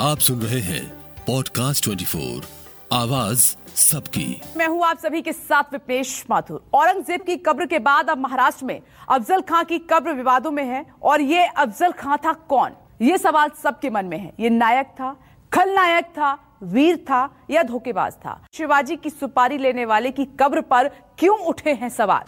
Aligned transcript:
आप 0.00 0.18
सुन 0.18 0.40
रहे 0.40 0.60
हैं 0.60 0.88
पॉडकास्ट 1.26 1.84
24 1.84 2.44
आवाज़ 2.92 3.56
सबकी। 3.76 4.42
मैं 4.56 4.66
हूँ 4.66 4.84
आप 4.84 4.98
सभी 4.98 5.22
के 5.22 5.32
साथ 5.32 5.62
विपेश 5.72 6.24
माथुर। 6.30 6.64
औरंगज़ेब 6.74 7.20
की 7.20 7.36
कब्र 7.36 7.66
के 7.66 7.78
बाद 7.78 8.10
अब 8.10 8.18
महाराष्ट्र 8.18 8.64
में 8.64 8.80
अफजल 9.08 9.40
खां 9.40 9.64
की 9.64 9.78
कब्र 9.78 10.12
विवादों 10.12 10.50
में 10.50 10.64
है 10.64 10.86
और 11.02 11.20
ये 11.20 11.46
अफजल 11.46 11.92
खां 11.92 12.16
था 12.16 12.32
कौन? 12.32 12.70
ये 13.02 13.18
सवाल 13.18 13.50
सबके 13.62 13.90
मन 13.90 14.04
में 14.04 14.18
है। 14.18 14.32
ये 14.40 14.50
नायक 14.50 14.86
था 14.86 15.16
खलनायक 15.52 16.04
था 16.04 16.58
वीर 16.62 16.96
था 16.96 17.36
या 17.50 17.62
धोखेबाज 17.62 18.12
था? 18.12 18.46
शिवाजी 18.54 18.96
की 18.96 19.10
सुपारी 19.10 19.58
लेने 19.58 19.84
वाले 19.84 20.10
की 20.10 20.24
कब्र 20.24 20.60
पर 20.60 20.88
क्यों 21.18 21.38
उठे 21.38 21.72
हैं 21.72 21.88
सवाल? 21.88 22.24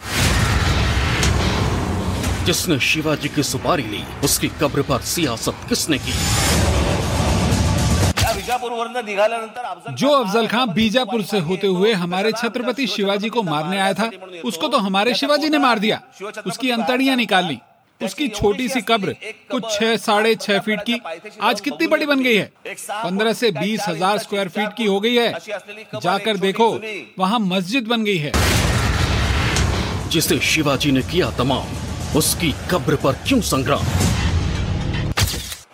जिसने 2.45 2.79
शिवाजी 2.79 3.29
की 3.29 3.43
सुपारी 3.43 3.83
ली 3.83 4.03
उसकी 4.23 4.47
कब्र 4.47 4.81
पर 4.81 5.01
सियासत 5.01 5.65
किसने 5.69 5.97
की? 5.97 6.13
विजापूरवरनं 8.51 9.95
जो 9.95 10.09
अफजल 10.11 10.47
खां 10.47 10.67
बीजापुर 10.73 11.21
से 11.23 11.39
होते 11.41 11.67
हुए 11.69 11.91
हमारे 11.95 12.31
छत्रपति 12.33 12.87
शिवाजी 12.87 13.29
को 13.29 13.43
मारने 13.43 13.79
आया 13.79 13.93
था 13.93 14.09
उसको 14.45 14.67
तो 14.67 14.77
हमारे 14.79 15.13
शिवाजी 15.15 15.49
ने 15.49 15.57
मार 15.59 15.79
दिया। 15.79 16.01
उसकी 16.45 16.71
अंतड़ियाँ 16.71 17.15
निकाल 17.15 17.45
ली। 17.45 17.57
उसकी 18.01 18.27
छोटी 18.29 18.67
सी 18.69 18.81
कब्र 18.81 19.15
कुछ 19.51 19.63
छह 19.71 19.95
साढ़े 19.97 20.35
छह 20.35 20.59
फीट 20.59 20.79
की 20.81 20.99
आज 21.41 21.61
कितनी 21.61 21.87
बड़ी 21.87 22.05
बन 22.05 22.23
गई 22.23 22.35
है? 22.35 22.51
पंद्रह 22.67 23.33
से 23.33 23.51
बीस 23.53 23.87
हज़ार 23.87 24.17
स्क्वायर 24.17 24.49
फीट 24.49 24.73
की 24.77 24.85
हो 24.85 24.99
गई 24.99 25.15
है। 25.15 25.33
जाकर 25.95 26.37
देखो 26.39 26.69
वहाँ 27.19 27.39
मस्जिद 27.41 27.87
बन 27.87 28.03
गई 28.03 28.17
है। 28.17 28.31
जिसे 30.09 30.39
शिवाजी 30.45 30.91
ने 30.91 31.01
किया 31.11 31.29
तमाम 31.37 32.17
उसकी 32.17 32.53
कब्र 32.71 32.95
पर 33.03 33.13
क्यों 33.27 33.41
संग्राम? 33.49 33.85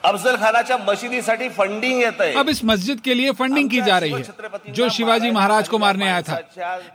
अफजल 0.08 0.36
खानाच्या 0.36 0.78
मशिदीसाठी 0.88 1.48
फंडिंग 1.50 2.02
येत 2.02 2.22
आहे. 2.22 2.34
अब 2.34 2.50
इस 2.50 2.64
मस्जिद 2.66 3.00
के 3.06 3.18
लिए 3.18 3.32
फंडिंग 3.40 3.70
की 3.70 3.82
जा 3.82 4.00
रही 4.00 4.12
है 4.12 4.74
जो 4.74 4.90
शिवाजी 4.90 5.32
महाराज 5.32 5.70
को 5.70 5.78
मारने 5.78 6.05
आया 6.05 6.22
था। 6.22 6.38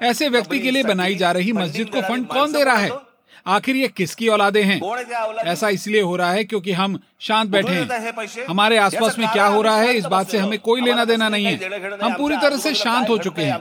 ऐसे 0.02 0.28
व्यक्ति 0.28 0.58
के 0.58 0.70
लिए 0.70 0.82
बनाई 0.84 1.14
जा 1.14 1.32
रही 1.32 1.52
मस्जिद 1.54 1.88
को 1.88 2.00
फंड 2.02 2.26
कौन 2.28 2.52
दे 2.52 2.64
रहा 2.64 2.76
है? 2.76 2.90
आखिर 3.46 3.76
ये 3.76 3.88
किसकी 3.88 4.28
औलादे 4.28 4.62
हैं? 4.62 4.80
ऐसा 5.46 5.68
इसलिए 5.70 6.00
हो 6.02 6.16
रहा 6.16 6.32
है 6.32 6.44
क्योंकि 6.44 6.72
हम 6.72 6.98
शांत 7.20 7.50
बैठे 7.50 7.72
हैं। 7.72 8.46
हमारे 8.48 8.78
आसपास 8.78 9.18
में 9.18 9.28
क्या 9.28 9.46
हो 9.46 9.62
रहा 9.62 9.76
है 9.76 9.94
इस 9.94 10.04
बात 10.06 10.30
से 10.30 10.38
हमें 10.38 10.58
कोई 10.60 10.80
लेना 10.80 11.04
देना 11.04 11.28
नहीं 11.28 11.46
है। 11.46 11.98
हम 12.02 12.14
पूरी 12.14 12.36
तरह 12.36 12.56
से 12.58 12.74
शांत 12.74 13.08
हो 13.08 13.18
चुके 13.18 13.42
हैं। 13.42 13.58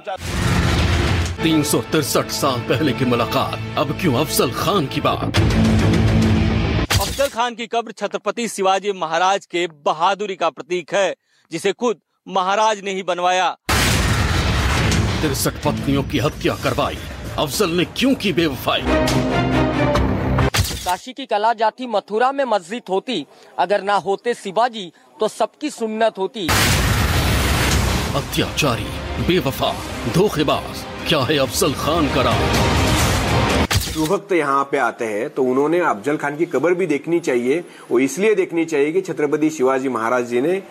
तीन 1.44 1.64
सौ 1.64 1.82
तिरसठ 1.92 2.32
साल 2.32 2.60
पहले 2.70 2.92
की 2.94 3.06
मुलाकात। 3.06 3.78
अब 3.78 3.98
क्यों 4.02 4.14
अफजल 4.16 4.52
खान 4.56 4.88
की 4.88 5.02
बात? 5.02 5.81
अफजल 7.22 7.34
खान 7.34 7.56
की 7.56 7.66
कब्र 7.68 7.92
छत्रपति 7.92 8.48
शिवाजी 8.48 8.92
महाराज 8.92 9.46
के 9.46 9.66
बहादुरी 9.86 10.36
का 10.36 10.50
प्रतीक 10.50 10.94
है 10.94 11.16
जिसे 11.52 11.72
खुद 11.74 11.98
महाराज 12.28 12.80
ने 12.82 12.94
ही 12.94 13.04
बनवाया। 13.04 13.50
तिरसठ 15.22 15.60
पत्नियों 15.66 16.04
की 16.04 16.20
हत्या 16.20 16.56
करवाई। 16.64 16.98
अफजल 17.38 17.70
ने 17.70 17.86
क्यों 17.92 18.14
की 18.16 18.34
बेवफाई? 18.34 18.82
काशी 20.86 21.14
की 21.14 21.26
कला 21.26 21.54
जाती 21.54 21.88
मथुरा 21.88 22.32
में 22.32 22.46
मस्जिद 22.46 22.90
होती। 22.90 23.26
अगर 23.60 23.82
ना 23.84 23.96
होते 24.08 24.34
शिवाजी 24.34 24.92
तो 25.20 25.28
सबकी 25.28 25.70
सुन्नत 25.70 26.18
होती। 26.18 26.48
अत्याचारी 28.16 28.90
बेवफा 29.28 29.72
धोखेबाज। 30.14 30.86
क्या 31.10 31.22
है 31.22 31.38
अफजल 31.40 31.74
खान 31.76 32.14
का 32.16 32.22
राज? 32.22 32.70
जो 33.82 34.06
भक्त 34.08 34.32
यहाँ 34.32 34.64
पे 34.72 34.78
आते 34.78 35.06
हैं 35.06 35.30
तो 35.30 35.44
उन्होंने 35.44 35.80
अफजल 35.86 36.18
खान 36.18 36.36
की 36.38 36.46
कब्र 36.46 36.74
भी 36.74 36.86
देखनी 36.88 37.20
चाहिए 37.20 37.64
वो 37.92 38.00
इसलिए 38.00 38.36
देखनी 38.36 38.66
चाहिए 38.66 38.92
कि 38.92 39.02
छत्रपति 39.02 39.50
शिवाजी 39.50 39.90
महाराज 39.90 40.26
जी 40.26 40.42
ने 40.42 40.62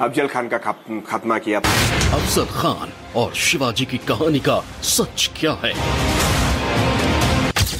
अफजल 0.00 0.26
खान 0.26 0.48
का 0.48 0.58
खात्मा 0.58 1.38
किया 1.38 1.60
था। 1.60 1.70
अफजल 2.16 2.44
खान 2.52 2.92
और 3.16 3.34
शिवाजी 3.34 3.84
की 3.84 3.98
कहानी 4.08 4.40
का 4.40 4.58
सच 4.82 5.30
क्या 5.38 5.52
है? 5.64 5.72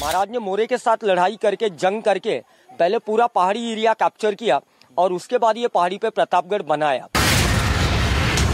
महाराज 0.03 0.31
ने 0.31 0.39
मोरे 0.39 0.67
के 0.67 0.79
साथ 0.79 1.05
लड़ाई 1.05 1.39
करके 1.43 1.69
जंग 1.77 2.03
करके 2.03 2.39
पहले 2.71 2.99
पूरा 2.99 3.27
पहाड़ी 3.29 3.71
एरिया 3.73 3.93
कैप्चर 3.95 4.35
किया 4.35 4.61
और 4.97 5.13
उसके 5.13 5.39
बाद 5.39 5.57
ये 5.57 5.69
पहाड़ी 5.69 5.99
पे 5.99 6.11
प्रतापगढ़ 6.11 6.63
बनाया। 6.63 7.09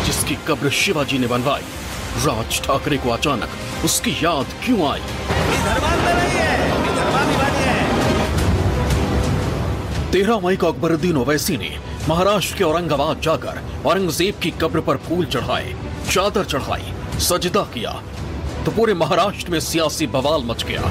जिसकी 0.05 0.37
कब्र 0.49 0.71
शिवाजी 0.83 1.19
ने 1.19 1.27
बनवाई 1.27 1.63
राज 2.27 2.61
ठाकरे 2.63 2.97
को 2.97 3.11
अचानक 3.11 3.85
उसकी 3.85 4.11
याद 4.25 4.47
क्यों 4.65 4.91
आई? 4.91 5.01
तेरह 10.13 10.39
मई 10.39 10.57
को 10.57 10.67
अकबरुद्दीन 10.67 11.17
ओवैसी 11.17 11.57
ने 11.57 11.71
महाराष्ट्र 12.09 12.57
के 12.57 12.65
औरंगाबाद 12.65 13.21
जाकर 13.21 13.61
औरंगज़ेब 13.87 14.35
की 14.43 14.51
कब्र 14.61 14.81
पर 14.81 14.97
फूल 14.97 15.25
चढ़ाए, 15.27 15.75
चादर 16.11 16.45
चढ़ाई, 16.45 16.93
सजदा 17.21 17.63
किया। 17.75 17.93
तो 18.65 18.71
पूरे 18.71 18.95
महाराष्ट्र 18.95 19.51
में 19.53 19.61
सियासी 19.61 20.07
बवाल 20.07 20.45
मच 20.45 20.65
गया। 20.65 20.83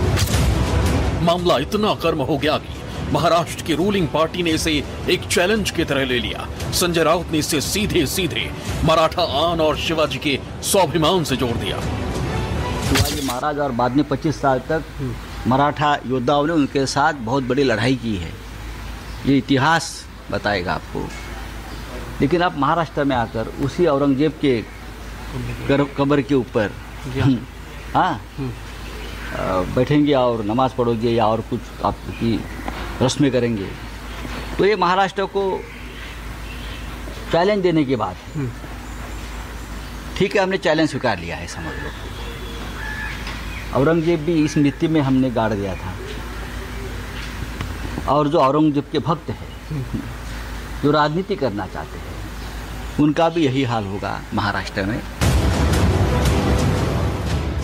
मामला 1.24 1.58
इतना 1.58 1.94
गर्म 2.04 2.22
हो 2.22 2.38
गया 2.38 2.58
कि 2.58 3.12
महाराष्ट्र 3.14 3.64
की 3.64 3.76
रूलिंग 3.76 4.08
पार्टी 4.08 4.44
ने 4.44 4.52
इसे 4.52 4.72
एक 5.10 5.28
चैलेंज 5.28 5.72
की 5.72 5.84
तरह 5.86 6.06
ले 6.06 6.20
लिया। 6.20 6.48
संजय 6.74 7.04
राउत 7.04 7.32
ने 7.32 7.38
इसे 7.38 7.62
सीधे 7.62 8.06
सीधे 8.06 8.50
मराठा 8.86 9.24
आन 9.42 9.62
और 9.62 9.78
शिवाजी 9.78 10.18
के 10.18 10.40
स्वाभिमान 10.64 11.24
से 11.24 11.36
जोड़ 11.36 11.58
दिया। 11.58 11.78
शिवाजी 12.94 13.26
महाराज 13.28 13.60
और 13.60 13.72
बाद 13.72 13.96
में 13.96 14.04
25 14.10 14.40
साल 14.42 14.60
तक 14.70 14.84
मराठा 15.48 15.94
योद्धाओं 16.08 16.46
ने 16.48 16.54
उनके 16.54 16.86
साथ 16.86 17.14
बहुत 17.30 17.44
बड़ी 17.44 17.64
लड़ाई 17.64 17.96
की 18.04 18.16
है। 18.16 18.32
ये 19.26 19.38
इतिहास 19.38 19.88
बताएगा 20.32 20.74
आपको। 20.74 21.08
लेकिन 22.22 22.42
आप 22.44 22.58
महाराष्ट्र 22.58 23.04
में 23.04 23.16
आकर 23.16 23.48
उसी 23.66 23.86
औरंगज़ेब 23.86 24.34
के 24.42 24.54
कब्र 25.98 26.22
के 26.22 26.36
ऊपर 26.36 26.72
हाँ। 27.96 28.20
बैठेंगे 29.76 30.14
और 30.14 30.44
नमाज़ 30.46 30.74
पढ़ोगे 30.78 31.12
या 31.12 31.26
और 31.28 31.42
कुछ 31.50 31.60
आपकी 31.86 32.40
रस्में 33.02 33.32
करेंगे। 33.32 33.70
तो 34.58 34.66
ये 34.66 34.76
महाराष्ट्र 34.76 35.26
को 35.36 35.50
चैलेंज 37.32 37.64
देने 37.64 37.84
के 37.86 37.96
बाद 37.96 38.16
ठीक 40.18 40.36
है 40.36 40.42
हमने 40.44 40.58
चैलेंज 40.58 40.90
स्वीकार 40.90 41.20
लिया 41.20 41.38
है 41.38 41.48
समझ 41.48 41.74
लो। 41.74 42.13
औरंगज़ेब 43.76 44.20
भी 44.20 44.34
इस 44.44 44.58
मिट्टी 44.58 44.88
में 44.88 45.02
हमने 45.02 45.30
गाड़ 45.32 45.54
दिया 45.54 45.76
था। 45.76 45.94
और 48.08 48.28
जो 48.28 48.40
औरंगज़ेब 48.40 48.86
के 48.92 49.00
भक्त 49.00 49.30
हैं, 49.30 49.84
जो 50.84 50.92
राजनीति 50.92 51.36
करना 51.36 51.66
चाहते 51.68 52.00
हैं, 52.00 52.12
उनका 53.00 53.30
भी 53.30 53.46
यही 53.46 53.64
हाल 53.64 53.86
होगा 53.86 54.22
महाराष्ट्र 54.34 54.84
में। 54.84 55.02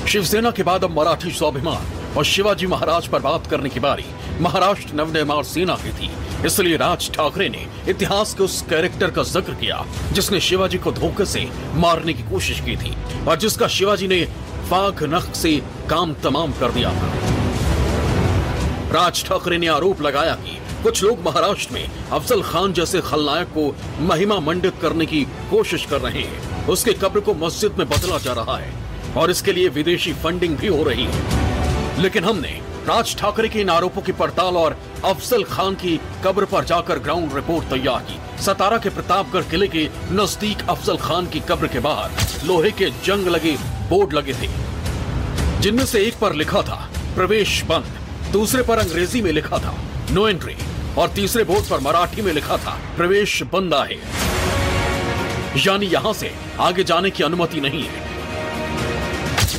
शिवसेना 0.07 0.51
के 0.51 0.63
बाद 0.63 0.83
अब 0.83 0.97
मराठी 0.99 1.31
स्वाभिमान 1.31 2.15
और 2.17 2.25
शिवाजी 2.25 2.67
महाराज 2.67 3.07
पर 3.07 3.19
बात 3.19 3.47
करने 3.47 3.69
की 3.69 3.79
बारी। 3.79 4.05
महाराष्ट्र 4.41 4.95
नवनिर्माण 4.95 5.43
सेना 5.43 5.75
की 5.75 5.91
थी। 5.91 6.09
इसलिए 6.45 6.75
राज 6.77 7.09
ठाकरे 7.13 7.47
ने 7.49 7.65
इतिहास 7.89 8.33
के 8.33 8.43
उस 8.43 8.61
कैरेक्टर 8.69 9.11
का 9.11 9.23
ज़िक्र 9.23 9.53
किया, 9.53 9.83
जिसने 10.11 10.39
शिवाजी 10.39 10.77
को 10.77 10.91
धोखे 10.91 11.25
से 11.25 11.47
मारने 11.75 12.13
की 12.13 12.23
कोशिश 12.23 12.59
की 12.59 12.75
थी 12.77 12.93
और 13.27 13.37
जिसका 13.37 13.67
शिवाजी 13.69 14.07
ने 14.07 14.23
फाक 14.69 15.03
नख 15.05 15.33
से 15.35 15.51
काम 15.89 16.13
तमाम 16.23 16.51
कर 16.59 16.71
दिया 16.71 16.91
था। 16.91 17.09
राज 18.93 19.23
ठाकरे 19.25 19.57
ने 19.57 19.67
आरोप 19.67 20.01
लगाया 20.01 20.35
कि 20.35 20.57
कुछ 20.83 21.03
लोग 21.03 21.19
महाराष्ट्र 21.25 21.73
में 21.73 21.89
अफजल 22.11 22.41
खान 22.41 22.73
जैसे 22.73 23.01
खलनायक 23.01 23.47
को 23.57 23.73
महिमा 24.03 24.39
मंडित 24.39 24.73
करने 24.81 25.05
की 25.05 25.23
कोशिश 25.49 25.85
कर 25.85 26.01
रहे 26.01 26.21
हैं। 26.21 26.67
उसके 26.67 26.93
कब्र 26.95 27.19
को 27.19 27.33
मस्जिद 27.35 27.75
में 27.79 27.87
बदला 27.89 28.17
जा 28.17 28.33
रहा 28.33 28.57
है 28.57 28.71
और 29.17 29.31
इसके 29.31 29.53
लिए 29.53 29.69
विदेशी 29.69 30.13
फंडिंग 30.23 30.57
भी 30.57 30.67
हो 30.67 30.83
रही 30.83 31.05
है। 31.05 32.01
लेकिन 32.01 32.23
हमने 32.23 32.59
राज 32.87 33.15
ठाकरे 33.17 33.49
के 33.49 33.59
इन 33.61 33.69
आरोपों 33.69 34.01
की 34.01 34.11
पड़ताल 34.13 34.57
और 34.57 34.77
अफजल 35.05 35.43
खान 35.45 35.75
की 35.75 35.99
कब्र 36.23 36.45
पर 36.45 36.65
जाकर 36.65 36.99
ग्राउंड 36.99 37.33
रिपोर्ट 37.35 37.69
तैयार 37.69 38.01
की। 38.01 38.43
सतारा 38.43 38.77
के 38.77 38.89
प्रतापगढ़ 38.89 39.43
किले 39.49 39.67
के 39.67 39.87
नज़दीक 40.13 40.61
अफजल 40.69 40.97
खान 40.99 41.27
की 41.27 41.39
कब्र 41.49 41.67
के 41.67 41.79
बाहर 41.79 42.47
लोहे 42.47 42.71
के 42.71 42.89
जंग 43.05 43.27
लगे 43.27 43.55
बोर्ड 43.89 44.13
लगे 44.13 44.33
थे, 44.33 44.47
जिनमें 45.61 45.85
से 45.85 46.05
एक 46.07 46.19
पर 46.19 46.33
लिखा 46.35 46.61
था, 46.61 46.89
प्रवेश 47.15 47.61
बंद। 47.65 48.31
दूसरे 48.31 48.63
पर 48.63 48.79
अंग्रेज़ी 48.79 49.21
में 49.21 49.31
लिखा 49.31 49.57
था, 49.57 49.73
नो 50.11 50.27
एंट्री। 50.27 50.55
और 50.97 51.09
तीसरे 51.09 51.43
बोर्ड 51.43 51.65
पर 51.65 51.79
मराठी 51.79 52.21
में 52.21 52.31
लिखा 52.33 52.57
था, 52.57 52.77
प्रवेश 52.97 53.41
बंद 53.53 53.73
है 53.73 53.97
यानी 55.57 55.85
यहाँ 55.87 56.13
से 56.13 56.31
आगे 56.59 56.83
जाने 56.83 57.09
की 57.09 57.23
अनुमति 57.23 57.61
नहीं 57.61 57.83
है। 57.83 58.07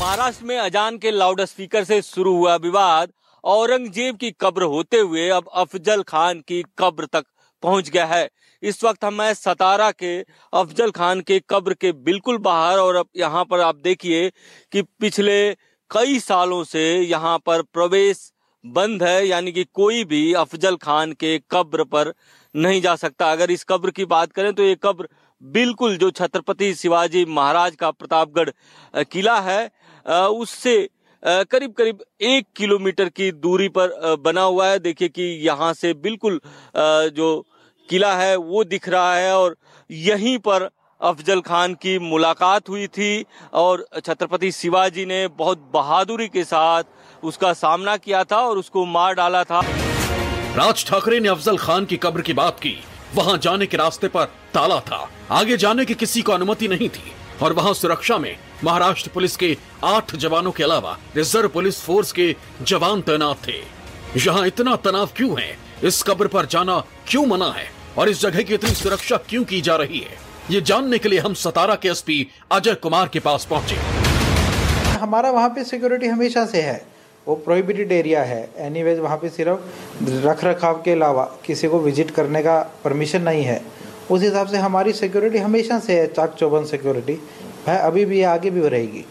महाराष्ट्र 0.00 0.44
में 0.44 0.58
अजान 0.58 0.96
के 0.98 1.10
लाउड 1.10 1.44
स्पीकर 1.44 1.84
से 1.84 2.00
शुरू 2.02 2.36
हुआ 2.36 2.54
विवाद। 2.58 3.08
औरंगज़ेब 3.44 4.16
की 4.16 4.30
कब्र 4.40 4.62
होते 4.66 4.98
हुए 4.98 5.28
अब 5.30 5.48
अफजल 5.56 6.02
खान 6.04 6.40
की 6.42 6.62
कब्र 6.78 7.06
तक 7.06 7.24
पहुँच 7.62 7.88
गया 7.90 8.06
है। 8.06 8.28
इस 8.62 8.82
वक्त 8.84 9.04
हम 9.04 9.20
हैं 9.22 9.32
सतारा 9.34 9.90
के 9.92 10.18
अफजल 10.52 10.90
खान 10.92 11.20
के 11.22 11.40
कब्र 11.50 11.74
के 11.74 11.92
बिल्कुल 12.02 12.38
बाहर 12.40 12.78
और 12.78 12.96
अब 12.96 13.06
यहाँ 13.16 13.44
पर 13.44 13.60
आप 13.60 13.76
देखिए 13.78 14.28
कि 14.72 14.82
पिछले 14.82 15.52
कई 15.90 16.18
सालों 16.20 16.62
से 16.64 16.84
यहाँ 17.00 17.38
पर 17.38 17.62
प्रवेश 17.64 18.30
बंद 18.64 19.02
है, 19.02 19.26
यानी 19.26 19.52
कि 19.52 19.64
कोई 19.74 20.04
भी 20.04 20.32
अफजल 20.34 20.76
खान 20.78 21.12
के 21.14 21.38
कब्र 21.50 21.84
पर 21.86 22.12
नहीं 22.54 22.80
जा 22.82 22.94
सकता। 22.96 23.30
अगर 23.32 23.50
इस 23.50 23.64
कब्र 23.64 23.90
की 23.90 24.04
बात 24.06 24.32
करें 24.32 24.52
तो 24.54 24.62
ये 24.62 24.76
कब्र 24.82 25.08
बिल्कुल 25.42 25.96
जो 25.96 26.10
छत्रपति 26.12 26.74
शिवाजी 26.74 27.24
महाराज 27.26 27.76
का 27.76 27.90
प्रतापगढ़ 27.90 28.50
किला 29.04 29.38
है 29.40 29.70
उससे 30.06 30.76
करीब 31.22 31.72
करीब 31.72 31.98
एक 32.22 32.46
किलोमीटर 32.56 33.08
की 33.08 33.30
दूरी 33.32 33.68
पर 33.68 34.16
बना 34.24 34.42
हुआ 34.42 34.66
है। 34.66 34.78
देखिए 34.78 35.08
कि 35.08 35.22
यहाँ 35.46 35.72
से 35.74 35.92
बिल्कुल 35.96 36.40
जो 36.76 37.28
किला 37.88 38.14
है 38.16 38.36
वो 38.36 38.64
दिख 38.64 38.88
रहा 38.88 39.14
है 39.14 39.34
और 39.36 39.56
यहीं 39.90 40.36
पर 40.38 40.68
अफजल 41.00 41.40
खान 41.40 41.74
की 41.74 41.98
मुलाकात 41.98 42.68
हुई 42.68 42.86
थी 42.88 43.24
और 43.54 43.86
छत्रपति 43.96 44.50
शिवाजी 44.52 45.06
ने 45.06 45.26
बहुत 45.38 45.70
बहादुरी 45.74 46.28
के 46.28 46.44
साथ 46.44 46.84
उसका 47.22 47.52
सामना 47.54 47.96
किया 47.96 48.24
था 48.24 48.36
और 48.38 48.58
उसको 48.58 48.84
मार 48.86 49.14
डाला 49.14 49.44
था। 49.44 49.60
राज 50.56 50.84
ठाकरे 50.86 51.20
ने 51.20 51.28
अफजल 51.28 51.56
खान 51.58 51.84
की 51.84 51.96
कब्र 51.96 52.22
की 52.22 52.32
बात 52.32 52.60
की। 52.60 52.76
वहाँ 53.14 53.38
जाने 53.38 53.66
के 53.66 53.76
रास्ते 53.76 54.08
पर 54.08 54.24
ताला 54.54 54.80
था। 54.80 55.08
आगे 55.30 55.56
जाने 55.56 55.84
की 55.84 55.94
किसी 55.94 56.22
को 56.22 56.32
अनुमति 56.32 56.68
नहीं 56.68 56.88
थी 56.88 57.12
और 57.42 57.52
वहाँ 57.52 57.74
सुरक्षा 57.74 58.18
में 58.18 58.36
महाराष्ट्र 58.64 59.10
पुलिस 59.14 59.36
के 59.36 59.56
आठ 59.84 60.16
जवानों 60.16 60.50
के 60.52 60.62
अलावा 60.62 60.98
रिज़र्व 61.16 61.48
पुलिस 61.48 61.80
फोर्स 61.80 62.12
के 62.12 62.36
जवान 62.62 63.00
तैनात 63.00 63.36
थे। 63.48 63.52
यहाँ 64.16 64.46
इतना 64.46 64.76
तनाव 64.76 65.06
क्यों 65.16 65.40
है? 65.40 65.56
इस 65.84 66.02
कब्र 66.02 66.26
पर 66.26 66.46
जाना 66.46 66.78
क्यों 67.08 67.26
मना 67.26 67.50
है? 67.52 67.66
और 67.98 68.08
इस 68.08 68.20
जगह 68.20 68.42
की 68.42 68.54
इतनी 68.54 68.70
सुरक्षा 68.70 69.16
क्यों 69.16 69.44
की 69.44 69.60
जा 69.60 69.76
रही 69.76 69.98
है? 69.98 70.18
ये 70.50 70.60
जानने 70.60 70.98
के 70.98 71.08
लिए 71.08 71.18
हम 71.18 71.34
सतारा 71.34 71.74
के 71.74 71.88
एसपी 71.88 72.26
अजय 72.52 72.74
कुमार 72.74 73.08
के 73.08 73.20
पास 73.20 73.46
पहुँचे। 73.50 73.76
हमारा 75.00 75.30
वहाँ 75.30 75.48
पे 75.48 75.64
सिक्योरिटी 75.64 76.06
हमेशा 76.06 76.46
से 76.46 76.62
है। 76.62 76.86
वो 77.28 77.34
प्रोहिबिटेड 77.34 77.92
एरिया 77.92 78.22
है। 78.22 78.42
एनी 78.42 78.66
एनीवेज 78.66 78.98
वहाँ 78.98 79.16
पे 79.16 79.28
सिर्फ़ 79.28 80.10
रख 80.26 80.44
रखाव 80.44 80.82
के 80.82 80.92
अलावा 80.92 81.24
किसी 81.46 81.68
को 81.68 81.80
विज़िट 81.80 82.10
करने 82.10 82.42
का 82.42 82.60
परमिशन 82.84 83.22
नहीं 83.22 83.44
है। 83.44 83.60
उस 84.10 84.22
हिसाब 84.22 84.46
से 84.46 84.56
हमारी 84.56 84.92
सिक्योरिटी 84.92 85.38
हमेशा 85.38 85.78
से 85.78 86.00
है, 86.00 86.06
चाक 86.06 86.34
चौबन 86.34 86.64
सिक्योरिटी 86.64 87.18
है 87.66 87.78
अभी 87.78 88.04
भी 88.04 88.22
आगे 88.24 88.50
भी 88.50 88.68
रहेगी। 88.68 89.04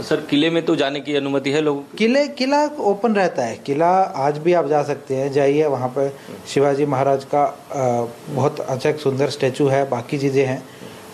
सर 0.00 0.20
किले 0.20 0.50
में 0.50 0.64
तो 0.64 0.74
जाने 0.76 1.00
की 1.00 1.14
अनुमति 1.16 1.50
है 1.50 1.60
लोगों 1.60 1.82
किले 1.98 2.26
किला 2.30 2.64
ओपन 2.80 3.14
रहता 3.14 3.44
है। 3.44 3.56
किला 3.56 3.88
आज 4.26 4.38
भी 4.38 4.52
आप 4.52 4.66
जा 4.66 4.82
सकते 4.82 5.16
हैं 5.16 5.30
जाइए 5.32 5.66
वहाँ 5.66 5.88
पर 5.88 6.12
शिवाजी 6.48 6.86
महाराज 6.86 7.24
का 7.34 7.44
बहुत 8.28 8.60
अच्छा 8.60 8.88
एक 8.90 9.00
सुंदर 9.00 9.30
स्टेचू 9.30 9.66
है 9.68 9.88
बाकी 9.90 10.18
चीज़ें 10.18 10.44
हैं। 10.46 10.62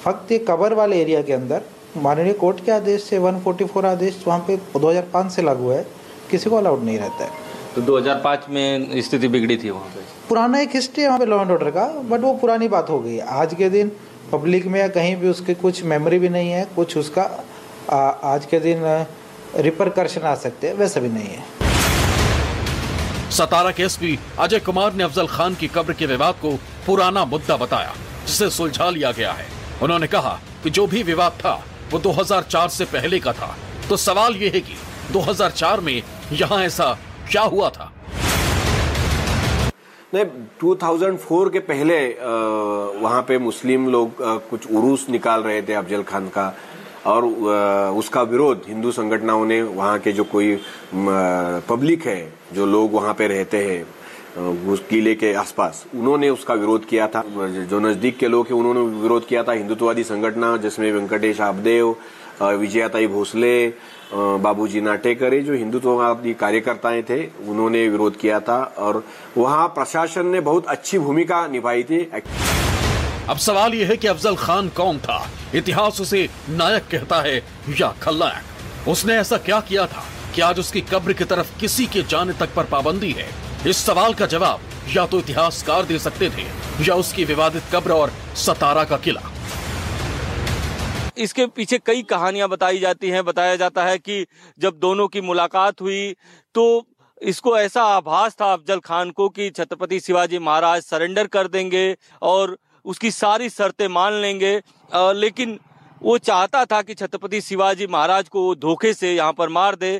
फक्त 0.04 0.32
ये 0.32 0.38
कबर 0.48 0.74
वाले 0.74 1.00
एरिया 1.02 1.22
के 1.22 1.32
अंदर 1.32 1.62
माननीय 1.98 2.32
कोर्ट 2.34 2.64
के 2.64 2.72
आदेश 2.72 3.02
से 3.02 3.18
144 3.18 3.84
आदेश 3.84 4.22
वहाँ 4.26 4.44
पे 4.48 4.56
2005 4.74 5.30
से 5.30 5.42
लागू 5.42 5.70
है 5.70 5.84
किसी 6.30 6.50
को 6.50 6.56
अलाउड 6.56 6.82
नहीं 6.84 6.98
रहता 6.98 7.24
है। 7.24 7.30
तो 7.74 7.82
2005 7.82 8.48
में 8.50 9.00
स्थिति 9.02 9.28
बिगड़ी 9.28 9.56
थी 9.56 9.70
वहाँ 9.70 9.86
पे? 9.86 10.00
पुराना 10.28 10.60
एक 10.60 10.74
हिस्ट्री 10.74 11.02
है 11.02 11.08
वहाँ 11.08 11.18
पे 11.18 11.26
लॉ 11.26 11.40
एंड 11.40 11.50
ऑर्डर 11.50 11.70
का 11.70 11.86
बट 12.10 12.20
वो 12.20 12.32
पुरानी 12.34 12.68
बात 12.68 12.90
हो 12.90 12.98
गई। 13.00 13.18
आज 13.18 13.54
के 13.54 13.68
दिन 13.70 13.90
पब्लिक 14.32 14.66
में 14.66 14.80
या 14.80 14.88
कहीं 14.88 15.16
भी 15.16 15.28
उसके 15.28 15.54
कुछ 15.54 15.82
मेमोरी 15.82 16.18
भी 16.18 16.28
नहीं 16.28 16.50
है 16.50 16.64
कुछ 16.76 16.96
उसका 16.96 17.22
आ, 17.90 17.96
आज 18.34 18.46
के 18.46 18.58
दिन 18.60 19.06
रिपरकर्शन 19.56 20.20
आ 20.20 20.34
सकते 20.34 20.66
हैं 20.66 20.74
वैसा 20.74 21.00
भी 21.00 21.08
नहीं 21.08 21.28
है। 21.28 21.44
सतारा 23.30 23.70
के 23.70 23.82
एसपी 23.82 24.18
अजय 24.38 24.58
कुमार 24.58 24.92
ने 24.92 25.04
अफजल 25.04 25.26
खान 25.26 25.54
की 25.54 25.68
कब्र 25.68 25.92
के 25.92 26.06
विवाद 26.06 26.34
को 26.34 26.50
पुराना 26.86 27.24
मुद्दा 27.24 27.56
बताया 27.56 27.94
जिसे 28.26 28.50
सुलझा 28.50 28.90
लिया 28.90 29.10
गया 29.12 29.32
है। 29.32 29.46
उन्होंने 29.82 30.06
कहा 30.06 30.38
कि 30.62 30.70
जो 30.70 30.86
भी 30.86 31.02
विवाद 31.02 31.32
था 31.32 31.54
वो 31.92 31.98
2004 31.98 32.68
से 32.68 32.84
पहले 32.84 33.18
का 33.20 33.32
था। 33.32 33.56
तो 33.88 33.96
सवाल 33.96 34.36
ये 34.36 34.48
है 34.48 34.60
कि 34.60 34.76
2004 35.12 35.80
में 35.80 36.02
यहाँ 36.32 36.62
ऐसा 36.64 36.92
क्या 37.30 37.42
हुआ 37.42 37.68
था? 37.70 37.92
नहीं 40.12 40.24
2004 40.60 41.48
के 41.50 41.58
पहले 41.60 41.98
वहाँ 43.00 43.22
पे 43.28 43.38
मुस्लिम 43.38 43.88
लोग 43.90 44.22
कुछ 44.50 44.70
उरूस 44.70 45.06
निकाल 45.10 45.40
रहे 45.42 45.62
थे 45.62 45.72
अफजल 45.74 46.02
खान 46.02 46.28
का। 46.28 46.54
और 47.06 47.24
उसका 47.94 48.22
विरोध 48.24 48.62
हिंदू 48.68 48.90
संगठनों 48.92 49.44
ने 49.46 49.60
वहाँ 49.62 49.98
के 49.98 50.12
जो 50.12 50.24
कोई 50.24 50.58
पब्लिक 50.94 52.06
है, 52.06 52.32
जो 52.52 52.66
लोग 52.66 52.92
वहाँ 52.92 53.14
पे 53.14 53.26
रहते 53.28 53.64
हैं 53.64 53.84
किले 54.88 55.14
के 55.14 55.32
आसपास, 55.34 55.84
उन्होंने 55.94 56.30
उसका 56.30 56.54
विरोध 56.54 56.84
किया 56.84 57.06
था। 57.08 57.22
जो 57.66 57.80
नज़दीक 57.80 58.16
के 58.18 58.28
लोग 58.28 58.46
हैं, 58.46 58.54
उन्होंने 58.54 58.80
विरोध 59.02 59.26
किया 59.26 59.42
था। 59.42 59.52
हिंदुत्ववादी 59.52 60.04
संगठन, 60.04 60.58
जिसमें 60.62 60.92
वेंकटेश 60.92 61.40
आपदेव 61.40 61.94
विजयाताई 62.42 63.06
भोसले 63.06 63.68
बाबूजी 64.14 64.80
नाटेकर 64.80 65.40
जो 65.42 65.54
हिंदुत्ववादी 65.54 66.34
कार्यकर्ताएँ 66.34 67.02
थे, 67.02 67.26
उन्होंने 67.26 67.88
विरोध 67.88 68.16
किया 68.16 68.40
था 68.40 68.74
और 68.78 69.04
वहाँ 69.36 69.68
प्रशासन 69.68 70.26
ने 70.26 70.40
बहुत 70.40 70.66
अच्छी 70.66 70.98
भूमिका 70.98 71.46
निभाई 71.46 71.82
थी। 71.82 72.10
अब 73.28 73.36
सवाल 73.36 73.74
यह 73.74 73.88
है 73.88 73.96
कि 73.96 74.08
अफजल 74.08 74.36
खान 74.36 74.68
कौन 74.68 74.98
था? 74.98 75.30
इतिहास 75.54 76.00
उसे 76.00 76.28
नायक 76.50 76.82
कहता 76.90 77.20
है 77.20 77.36
या 77.80 77.94
खलनायक? 78.02 78.88
उसने 78.88 79.14
ऐसा 79.14 79.36
क्या 79.36 79.60
किया 79.60 79.86
था? 79.86 80.04
कि 80.34 80.40
आज 80.40 80.58
उसकी 80.58 80.80
कब्र 80.80 81.12
की 81.12 81.24
तरफ़ 81.24 81.58
किसी 81.58 81.86
के 81.86 82.02
जाने 82.02 82.32
तक 82.32 82.54
पर 82.54 82.64
पाबंदी 82.64 83.10
है? 83.10 83.28
इस 83.66 83.76
सवाल 83.76 84.14
का 84.14 84.26
जवाब 84.26 84.60
या 84.96 85.06
तो 85.06 85.18
इतिहासकार 85.18 85.84
दे 85.84 85.98
सकते 85.98 86.30
थे, 86.30 86.42
या 86.88 86.94
उसकी 86.94 87.24
विवादित 87.24 87.62
कब्र 87.72 87.92
और 87.92 88.12
सतारा 88.36 88.84
का 88.84 88.96
किला। 88.96 89.22
इसके 91.16 91.46
पीछे 91.46 91.78
कई 91.78 92.02
कहानियाँ 92.02 92.48
बताई 92.48 92.78
जाती 92.78 93.10
हैं 93.10 93.24
बताया 93.24 93.56
जाता 93.56 93.84
है 93.84 93.98
कि 93.98 94.26
जब 94.58 94.78
दोनों 94.78 95.08
की 95.08 95.20
मुलाकात 95.20 95.80
हुई 95.80 96.14
तो 96.54 96.86
इसको 97.20 97.56
ऐसा 97.58 97.82
आभास 97.82 98.36
था 98.40 98.52
अफजल 98.52 98.80
खान 98.80 99.10
को 99.10 99.28
कि 99.28 99.48
छत्रपति 99.50 100.00
शिवाजी 100.00 100.38
महाराज 100.38 100.82
सरेंडर 100.82 101.26
कर 101.26 101.48
देंगे 101.48 101.96
और 102.22 102.56
उसकी 102.84 103.10
सारी 103.10 103.48
शर्तें 103.50 103.86
मान 103.88 104.12
लेंगे। 104.12 104.60
आ, 104.92 105.12
लेकिन 105.12 105.58
वो 106.02 106.18
चाहता 106.18 106.64
था 106.64 106.80
कि 106.82 106.94
छत्रपति 106.94 107.40
शिवाजी 107.40 107.86
महाराज 107.86 108.28
को 108.28 108.54
धोखे 108.54 108.92
से 108.94 109.14
यहाँ 109.14 109.32
पर 109.32 109.48
मार 109.48 109.76
दे। 109.76 109.96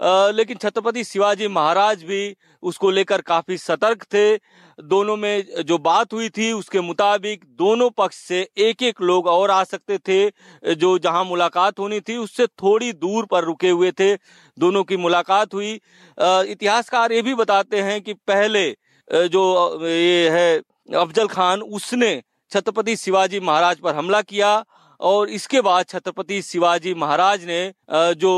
आ, 0.00 0.30
लेकिन 0.30 0.56
छत्रपति 0.56 1.04
शिवाजी 1.04 1.48
महाराज 1.48 2.04
भी 2.04 2.36
उसको 2.62 2.90
लेकर 2.90 3.20
काफ़ी 3.22 3.58
सतर्क 3.58 4.04
थे। 4.14 4.36
दोनों 4.82 5.16
में 5.16 5.64
जो 5.64 5.78
बात 5.80 6.12
हुई 6.12 6.28
थी 6.28 6.50
उसके 6.52 6.80
मुताबिक 6.80 7.44
दोनों 7.58 7.88
पक्ष 7.90 8.16
से 8.18 8.40
एक 8.58 8.82
एक 8.82 9.00
लोग 9.02 9.26
और 9.26 9.50
आ 9.50 9.62
सकते 9.64 9.98
थे, 9.98 10.74
जो 10.74 10.98
जहाँ 10.98 11.24
मुलाकात 11.24 11.78
होनी 11.78 12.00
थी 12.00 12.16
उससे 12.16 12.46
थोड़ी 12.46 12.92
दूर 12.94 13.26
पर 13.26 13.44
रुके 13.44 13.70
हुए 13.70 13.90
थे। 13.92 14.14
दोनों 14.56 14.84
की 14.84 14.96
मुलाकात 14.98 15.54
हुई। 15.54 15.72
इतिहासकार 16.18 17.12
ये 17.12 17.22
भी 17.22 17.34
बताते 17.34 17.80
हैं 17.82 18.00
कि 18.02 18.14
पहले 18.14 18.68
जो 19.08 19.86
ये 19.86 20.28
है 20.30 20.58
अफजल 20.96 21.26
खान, 21.28 21.60
उसने 21.60 22.22
छत्रपति 22.52 22.96
शिवाजी 22.96 23.40
महाराज 23.40 23.78
पर 23.78 23.94
हमला 23.94 24.20
किया 24.22 24.64
और 25.00 25.28
इसके 25.30 25.60
बाद 25.60 25.86
छत्रपति 25.88 26.40
शिवाजी 26.42 26.94
महाराज 26.94 27.44
ने 27.44 27.72
जो 27.90 28.32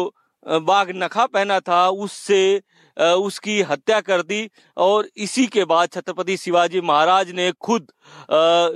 बाघ 0.46 0.90
नखा 0.92 1.26
पहना 1.28 1.58
था, 1.60 1.88
उससे 1.88 2.62
उसकी 2.96 3.60
हत्या 3.62 4.00
कर 4.02 4.22
दी 4.22 4.48
और 4.76 5.08
इसी 5.18 5.46
के 5.48 5.64
बाद 5.64 5.88
छत्रपति 5.90 6.36
शिवाजी 6.36 6.80
महाराज 6.82 7.30
ने 7.32 7.50
खुद 7.60 7.86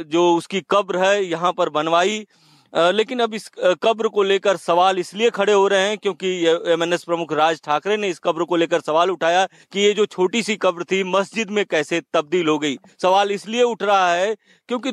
जो 0.06 0.34
उसकी 0.36 0.60
कब्र 0.70 0.98
है, 0.98 1.24
यहाँ 1.24 1.52
पर 1.52 1.68
बनवाई। 1.70 2.26
लेकिन 2.72 3.20
अब 3.20 3.34
इस 3.34 3.50
कब्र 3.82 4.08
को 4.08 4.22
लेकर 4.22 4.56
सवाल 4.56 4.98
इसलिए 4.98 5.30
खड़े 5.30 5.52
हो 5.52 5.66
रहे 5.68 5.88
हैं 5.88 5.98
क्योंकि 5.98 6.28
एमएनएस 6.72 7.04
प्रमुख 7.04 7.32
राज 7.32 7.60
ठाकरे 7.64 7.96
ने 7.96 8.08
इस 8.08 8.18
कब्र 8.18 8.44
को 8.44 8.56
लेकर 8.56 8.80
सवाल 8.80 9.10
उठाया 9.10 9.46
कि 9.72 9.80
ये 9.80 9.92
जो 9.94 10.06
छोटी 10.06 10.42
सी 10.42 10.56
कब्र 10.56 10.84
थी, 10.84 11.02
मस्जिद 11.06 11.50
में 11.50 11.64
कैसे 11.66 12.00
तब्दील 12.12 12.48
हो 12.48 12.58
गई। 12.58 12.76
सवाल 13.02 13.30
इसलिए 13.32 13.62
उठ 13.64 13.82
रहा 13.82 14.12
है 14.12 14.34
क्योंकि 14.68 14.92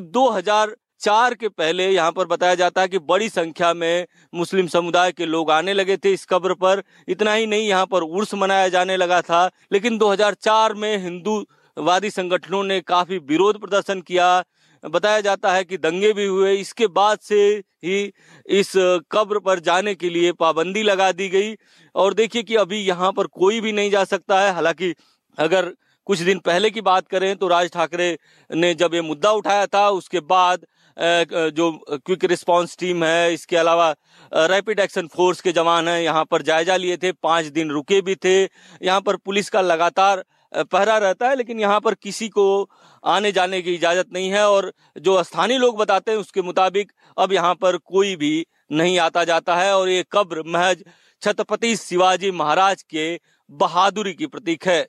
2004 1.04 1.34
के 1.34 1.48
पहले 1.48 1.88
यहाँ 1.90 2.12
पर 2.12 2.26
बताया 2.26 2.54
जाता 2.54 2.80
है 2.80 2.88
कि 2.88 2.98
बड़ी 2.98 3.28
संख्या 3.28 3.72
में 3.74 4.06
मुस्लिम 4.34 4.66
समुदाय 4.66 5.12
के 5.12 5.26
लोग 5.26 5.50
आने 5.50 5.72
लगे 5.72 5.96
थे 5.96 6.12
इस 6.12 6.24
कब्र 6.24 6.54
पर। 6.54 6.82
इतना 7.08 7.32
ही 7.34 7.46
नहीं, 7.46 7.68
यहाँ 7.68 7.86
पर 7.86 8.02
उर्स 8.02 8.34
मनाया 8.34 8.68
जाने 8.68 8.96
लगा 8.96 9.20
था। 9.20 9.50
लेकिन 9.72 9.98
2004 9.98 10.74
में 10.74 10.96
हिंदू 10.98 11.44
वादी 11.76 12.10
संगठनों 12.10 12.62
ने 12.64 12.80
काफ़ी 12.80 13.18
विरोध 13.18 13.60
प्रदर्शन 13.60 14.00
किया। 14.00 14.44
बताया 14.84 15.20
जाता 15.20 15.52
है 15.52 15.64
कि 15.64 15.76
दंगे 15.76 16.12
भी 16.12 16.26
हुए। 16.26 16.54
इसके 16.54 16.86
बाद 16.88 17.18
से 17.18 17.44
ही 17.84 18.02
इस 18.50 18.72
कब्र 19.12 19.38
पर 19.38 19.60
जाने 19.60 19.94
के 19.94 20.10
लिए 20.10 20.32
पाबंदी 20.32 20.82
लगा 20.82 21.12
दी 21.12 21.28
गई। 21.28 21.54
और 21.94 22.14
देखिए 22.14 22.42
कि 22.42 22.56
अभी 22.56 22.78
यहाँ 22.78 23.12
पर 23.12 23.26
कोई 23.34 23.60
भी 23.60 23.72
नहीं 23.72 23.90
जा 23.90 24.04
सकता 24.04 24.40
है। 24.40 24.52
हालाँकि 24.54 24.94
अगर 25.38 25.74
कुछ 26.06 26.18
दिन 26.20 26.38
पहले 26.38 26.70
की 26.70 26.80
बात 26.80 27.06
करें 27.08 27.34
तो 27.36 27.48
राज 27.48 27.70
ठाकरे 27.72 28.16
ने 28.50 28.72
जब 28.74 28.94
ये 28.94 29.00
मुद्दा 29.02 29.30
उठाया 29.32 29.66
था, 29.66 29.88
उसके 29.90 30.20
बाद 30.22 30.66
जो 30.96 31.70
क्विक 31.96 32.24
रिस्पांस 32.24 32.76
टीम 32.80 33.04
है, 33.04 33.32
इसके 33.34 33.56
अलावा 33.56 33.94
रैपिड 34.32 34.80
एक्शन 34.80 35.06
फोर्स 35.06 35.40
के 35.40 35.52
जवान 35.52 35.88
हैं, 35.88 36.00
यहाँ 36.00 36.24
पर 36.24 36.42
जायजा 36.42 36.76
लिए 36.76 36.96
थे, 36.96 37.12
पाँच 37.14 37.46
दिन 37.48 37.70
रुके 37.70 38.00
भी 38.00 38.14
थे। 38.16 38.42
यहाँ 38.42 39.00
पर 39.00 39.16
पुलिस 39.16 39.50
का 39.50 39.60
लगातार 39.62 40.24
पहरा 40.52 40.96
रहता 40.98 41.28
है, 41.28 41.36
लेकिन 41.36 41.60
यहाँ 41.60 41.80
पर 41.80 41.94
किसी 41.96 42.28
को 42.28 42.70
आने 43.04 43.32
जाने 43.32 43.60
की 43.62 43.74
इजाज़त 43.74 44.12
नहीं 44.12 44.30
है 44.30 44.46
और 44.48 44.72
जो 44.98 45.22
स्थानीय 45.22 45.58
लोग 45.58 45.78
बताते 45.78 46.10
हैं, 46.10 46.18
उसके 46.18 46.42
मुताबिक 46.42 46.92
अब 47.16 47.32
यहाँ 47.32 47.54
पर 47.54 47.76
कोई 47.78 48.14
भी 48.16 48.46
नहीं 48.72 48.98
आता 49.00 49.24
जाता 49.24 49.56
है 49.56 49.74
और 49.76 49.88
ये 49.88 50.04
कब्र 50.12 50.42
महज 50.46 50.84
छत्रपति 51.22 51.74
शिवाजी 51.76 52.30
महाराज 52.32 52.82
के 52.84 53.14
बहादुरी 53.50 54.12
की 54.12 54.26
प्रतीक 54.26 54.66
है। 54.66 54.80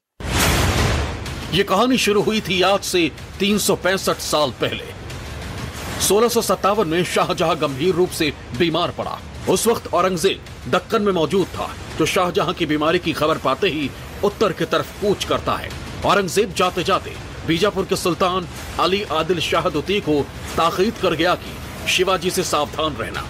ये 1.54 1.64
कहानी 1.64 1.98
शुरू 1.98 2.22
हुई 2.22 2.42
थी 2.42 2.62
आज 2.64 2.80
से 2.84 3.10
तीन 3.40 3.58
सौ 3.60 3.76
पैंसठ 3.78 4.18
साल 4.22 4.52
पहले। 4.62 5.05
सोलह 6.02 6.84
में 6.86 7.04
शाहजहां 7.06 7.56
गंभीर 7.62 7.94
रूप 7.96 8.10
से 8.12 8.32
बीमार 8.58 8.92
पड़ा। 8.98 9.20
उस 9.50 9.66
वक्त 9.68 9.94
औरंगज़ेब 9.94 10.72
दक्कन 10.72 11.02
में 11.02 11.12
मौजूद 11.14 11.48
था, 11.48 11.70
जो 11.98 12.06
शाहजहां 12.06 12.54
की 12.54 12.66
बीमारी 12.66 13.00
की 13.00 13.14
खबर 13.14 13.38
पाते 13.38 13.68
ही 13.68 13.90
उत्तर 14.24 14.54
की 14.54 14.66
तरफ़ 14.66 15.02
कूच 15.02 15.24
करता 15.24 15.54
है। 15.54 15.70
औरंगज़ेब 16.06 16.54
जाते 16.54 16.84
जाते 16.84 17.14
बीजापुर 17.48 17.86
के 17.86 17.96
सुल्तान 17.96 18.48
अली 18.80 19.02
आदिल 19.14 19.40
शाह 19.40 19.70
दुती 19.70 20.00
को 20.00 20.22
ताकीद 20.58 20.94
कर 21.02 21.16
गया 21.16 21.36
कि 21.36 21.92
शिवाजी 21.92 22.30
से 22.30 22.44
सावधान 22.44 22.96
रहना। 22.96 23.24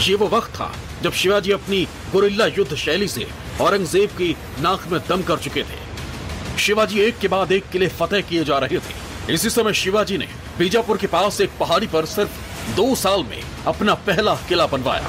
ये 0.00 0.14
वो 0.14 0.28
वक्त 0.28 0.50
था, 0.50 0.72
जब 1.02 1.12
शिवाजी 1.12 1.52
अपनी 1.52 1.84
गुरिल्ला 2.12 2.46
युद्ध 2.48 2.74
शैली 2.76 3.08
से 3.08 3.26
औरंगज़ेब 3.60 4.10
की 4.10 4.34
नाक 4.60 4.86
में 4.92 5.00
दम 5.08 5.22
कर 5.22 5.38
चुके 5.38 5.62
थे। 5.62 6.58
शिवाजी 6.58 7.00
एक 7.00 7.18
के 7.18 7.28
बाद 7.28 7.52
एक 7.52 7.68
किले 7.72 7.88
फतेह 7.90 8.20
किए 8.20 8.44
जा 8.44 8.58
रहे 8.58 8.78
थे। 8.78 9.00
इसी 9.30 9.50
समय 9.50 9.72
शिवाजी 9.72 10.16
ने 10.18 10.26
बीजापुर 10.58 10.96
के 10.98 11.06
पास 11.06 11.40
एक 11.40 11.50
पहाड़ी 11.60 11.86
पर 11.86 12.06
सिर्फ़ 12.06 12.74
दो 12.76 12.94
साल 12.94 13.22
में 13.22 13.42
अपना 13.66 13.94
पहला 14.06 14.34
किला 14.48 14.66
बनवाया। 14.66 15.02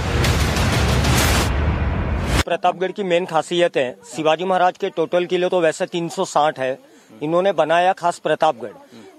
प्रतापगढ़ 2.46 2.91
की 2.91 3.03
मेन 3.03 3.25
खासियत 3.25 3.77
है, 3.77 3.96
शिवाजी 4.15 4.46
महाराज 4.46 4.77
के 4.77 4.89
टोटल 4.89 5.25
किले 5.25 5.50
तो 5.50 5.62
वैसे 5.62 5.86
360 5.86 6.60
है। 6.60 6.77
इन्होंने 7.24 7.51
बनाया 7.53 7.93
खास 7.93 8.20
प्रतापगढ़। 8.20 8.72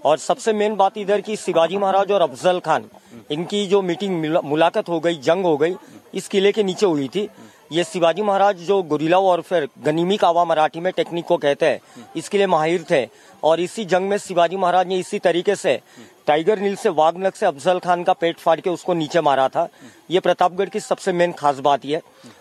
और 0.04 0.18
सबसे 0.18 0.52
मेन 0.52 0.76
बात 0.76 0.98
इधर 0.98 1.20
की 1.20 1.36
शिवाजी 1.36 1.76
महाराज 1.76 2.10
और 2.12 2.20
अफजल 2.20 2.60
खान, 2.60 2.84
इनकी 3.30 3.66
जो 3.66 3.82
मीटिंग 3.82 4.38
मुलाकात 4.44 4.88
हो 4.88 5.00
गई, 5.00 5.14
जंग 5.14 5.44
हो 5.44 5.56
गई, 5.56 5.74
इस 6.14 6.28
किले 6.28 6.52
के 6.52 6.62
नीचे 6.62 6.86
हुई 6.86 7.08
थी। 7.08 7.28
ये 7.70 7.84
शिवाजी 7.84 8.22
महाराज 8.22 8.58
जो 8.58 8.82
गुरीला 8.82 9.36
फिर 9.38 9.68
गनीमी 9.84 10.16
कावा 10.16 10.44
मराठी 10.44 10.80
में 10.80 10.92
टेक्निक 10.92 11.24
को 11.24 11.36
कहते 11.36 11.66
हैं, 11.66 11.80
इसके 12.16 12.38
लिए 12.38 12.46
माहिर 12.46 12.84
थे। 12.90 13.06
और 13.42 13.60
इसी 13.60 13.84
जंग 13.84 14.08
में 14.08 14.16
शिवाजी 14.18 14.56
महाराज 14.56 14.86
ने 14.88 14.98
इसी 14.98 15.18
तरीके 15.18 15.56
से 15.56 15.80
टाइगर 16.26 16.58
नील 16.58 16.76
से 16.76 16.88
वागनक 16.90 17.34
से 17.36 17.46
अफजल 17.46 17.78
खान 17.78 18.02
का 18.04 18.12
पेट 18.12 18.38
फाड़ 18.38 18.58
के 18.60 18.70
उसको 18.70 18.94
नीचे 18.94 19.20
मारा 19.20 19.48
था। 19.48 19.68
ये 20.10 20.20
प्रतापगढ़ 20.20 20.68
की 20.68 20.80
सबसे 20.80 21.12
मेन 21.12 21.32
खास 21.32 21.58
बात 21.60 21.84
यह 21.84 22.00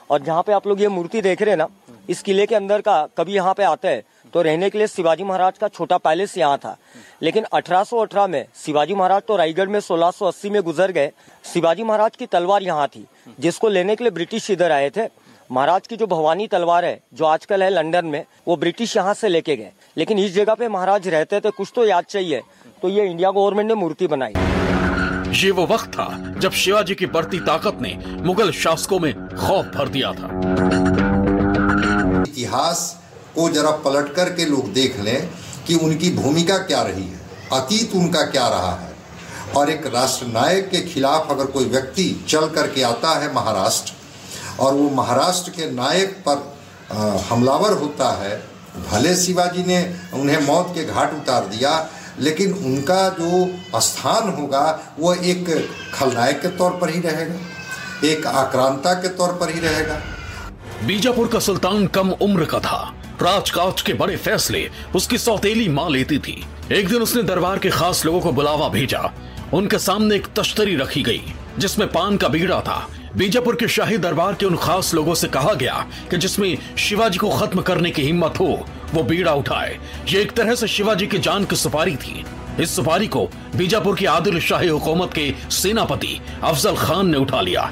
और 0.09 0.21
जहाँ 0.21 0.43
पे 0.43 0.53
आप 0.53 0.67
लोग 0.67 0.81
ये 0.81 0.87
मूर्ति 0.89 1.21
देख 1.21 1.41
रहे 1.41 1.49
हैं 1.49 1.57
ना, 1.57 1.67
इस 2.09 2.21
किले 2.21 2.45
के 2.45 2.55
अंदर 2.55 2.81
का 2.81 3.05
कभी 3.17 3.35
यहाँ 3.35 3.53
पे 3.53 3.63
आते 3.65 3.87
हैं 3.87 4.03
तो 4.33 4.41
रहने 4.41 4.69
के 4.69 4.77
लिए 4.77 4.87
शिवाजी 4.87 5.23
महाराज 5.23 5.57
का 5.57 5.67
छोटा 5.67 5.97
पैलेस 5.97 6.37
यहाँ 6.37 6.57
था। 6.57 6.75
लेकिन 7.21 7.45
1818 7.53 8.27
में 8.27 8.45
शिवाजी 8.55 8.95
महाराज 8.95 9.21
तो 9.27 9.35
रायगढ़ 9.35 9.67
में 9.67 9.79
1680 9.79 10.49
में 10.49 10.61
गुजर 10.63 10.91
गए। 10.91 11.11
शिवाजी 11.53 11.83
महाराज 11.83 12.15
की 12.15 12.25
तलवार 12.25 12.63
यहाँ 12.63 12.87
थी 12.87 13.05
जिसको 13.39 13.69
लेने 13.69 13.95
के 13.95 14.03
लिए 14.03 14.11
ब्रिटिश 14.11 14.49
इधर 14.51 14.71
आए 14.71 14.89
थे। 14.89 15.07
महाराज 15.51 15.87
की 15.87 15.95
जो 15.95 16.07
भवानी 16.07 16.47
तलवार 16.47 16.85
है 16.85 16.99
जो 17.13 17.25
आजकल 17.25 17.63
है 17.63 17.69
लंदन 17.69 18.05
में 18.05 18.23
वो 18.47 18.55
ब्रिटिश 18.57 18.95
यहाँ 18.97 19.13
से 19.13 19.27
लेके 19.27 19.55
गए। 19.55 19.71
लेकिन 19.97 20.19
इस 20.19 20.33
जगह 20.33 20.53
पे 20.53 20.67
महाराज 20.69 21.07
रहते 21.07 21.39
थे 21.39 21.49
कुछ 21.51 21.71
तो 21.75 21.85
याद 21.85 22.05
चाहिए। 22.05 22.41
तो 22.81 22.89
ये 22.89 23.05
इंडिया 23.05 23.31
गवर्नमेंट 23.31 23.67
ने 23.67 23.75
मूर्ति 23.75 24.07
बनाई। 24.07 24.33
ये 25.35 25.51
वो 25.51 25.65
वक्त 25.65 25.87
था 25.89 26.07
जब 26.39 26.51
शिवाजी 26.53 26.95
की 26.95 27.05
बढ़ती 27.07 27.39
ताकत 27.41 27.77
ने 27.81 27.93
मुगल 28.23 28.51
शासकों 28.53 28.99
में 28.99 29.13
खौफ 29.29 29.65
भर 29.75 29.87
दिया 29.89 30.11
था। 30.13 30.27
इतिहास 32.21 33.02
को 33.35 33.49
जरा 33.49 33.71
पलट 33.83 34.13
कर 34.15 34.29
के 34.29 34.45
लोग 34.45 34.71
देख 34.73 34.99
लें 34.99 35.29
कि 35.67 35.75
उनकी 35.75 36.09
भूमिका 36.11 36.57
क्या 36.59 36.81
रही 36.81 37.03
है, 37.03 37.19
अतीत 37.53 37.95
उनका 37.95 38.21
क्या 38.27 38.47
रहा 38.49 38.71
है। 38.73 38.91
और 39.55 39.69
एक 39.69 39.85
राष्ट्र 39.85 40.25
नायक 40.27 40.69
के 40.69 40.81
खिलाफ 40.83 41.31
अगर 41.31 41.45
कोई 41.47 41.65
व्यक्ति 41.65 42.05
चल 42.29 42.47
करके 42.49 42.81
आता 42.83 43.13
है 43.19 43.33
महाराष्ट्र, 43.33 43.93
और 44.59 44.73
वो 44.73 44.89
महाराष्ट्र 44.91 45.51
के 45.51 45.69
नायक 45.71 46.15
पर 46.27 46.51
हमलावर 47.29 47.73
होता 47.73 48.11
है, 48.13 48.35
भले 48.91 49.15
शिवाजी 49.15 49.63
ने 49.63 49.79
उन्हें 50.13 50.39
मौत 50.45 50.71
के 50.75 50.83
घाट 50.85 51.13
उतार 51.13 51.47
दिया, 51.47 51.89
लेकिन 52.19 52.53
उनका 52.55 53.07
जो 53.09 53.79
स्थान 53.81 54.29
होगा, 54.29 54.79
वो 54.99 55.13
एक 55.13 55.45
खलनायक 55.93 56.41
के 56.41 56.47
तौर 56.57 56.71
पर 56.71 56.89
ही 56.89 56.99
रहेगा, 57.01 57.35
एक 58.07 58.27
आक्रांता 58.27 58.93
के 58.93 59.07
तौर 59.09 59.33
पर 59.33 59.49
ही 59.49 59.59
रहेगा। 59.59 60.01
बीजापुर 60.85 61.27
का 61.27 61.39
सुल्तान 61.39 61.87
कम 61.87 62.11
उम्र 62.11 62.45
का 62.45 62.59
था। 62.59 62.93
राजकाज 63.23 63.81
के 63.81 63.93
बड़े 63.93 64.15
फैसले 64.15 64.69
उसकी 64.95 65.17
सौतेली 65.17 65.67
माँ 65.69 65.89
लेती 65.89 66.17
थी। 66.17 66.43
एक 66.71 66.87
दिन 66.87 67.01
उसने 67.01 67.23
दरबार 67.23 67.59
के 67.59 67.69
खास 67.69 68.05
लोगों 68.05 68.19
को 68.21 68.31
बुलावा 68.31 68.67
भेजा। 68.69 69.11
उनके 69.53 69.77
सामने 69.79 70.15
एक 70.15 70.27
तश्तरी 70.35 70.75
रखी 70.75 71.03
गई, 71.03 71.21
जिसमें 71.59 71.87
पान 71.87 72.17
का 72.17 72.27
बीड़ा 72.27 72.59
था। 72.61 72.87
बीजापुर 73.15 73.55
के 73.55 73.67
शाही 73.67 73.97
दरबार 73.97 74.33
के 74.33 74.45
उन 74.45 74.55
खास 74.55 74.93
लोगों 74.93 75.15
से 75.15 75.27
कहा 75.27 75.53
गया 75.53 75.85
कि 76.11 76.17
जिसमें 76.17 76.57
शिवाजी 76.77 77.17
को 77.17 77.29
खत्म 77.29 77.61
करने 77.61 77.91
की 77.91 78.01
हिम्मत 78.01 78.39
हो, 78.39 78.65
वो 78.93 79.03
बीड़ा 79.03 79.33
उठाए। 79.33 79.77
ये 80.09 80.21
एक 80.21 80.31
तरह 80.31 80.55
से 80.55 80.67
शिवाजी 80.67 81.07
की 81.07 81.17
जान 81.17 81.45
की 81.45 81.55
सुपारी 81.55 81.95
थी। 81.95 82.23
इस 82.59 82.75
सुपारी 82.75 83.07
को 83.07 83.27
बीजापुर 83.55 83.95
की 83.95 84.05
आदिल 84.05 84.39
शाही 84.39 84.67
हुकूमत 84.67 85.13
के 85.13 85.33
सेनापति 85.51 86.19
अफजल 86.43 86.75
खान 86.75 87.09
ने 87.09 87.17
उठा 87.17 87.41
लिया। 87.41 87.71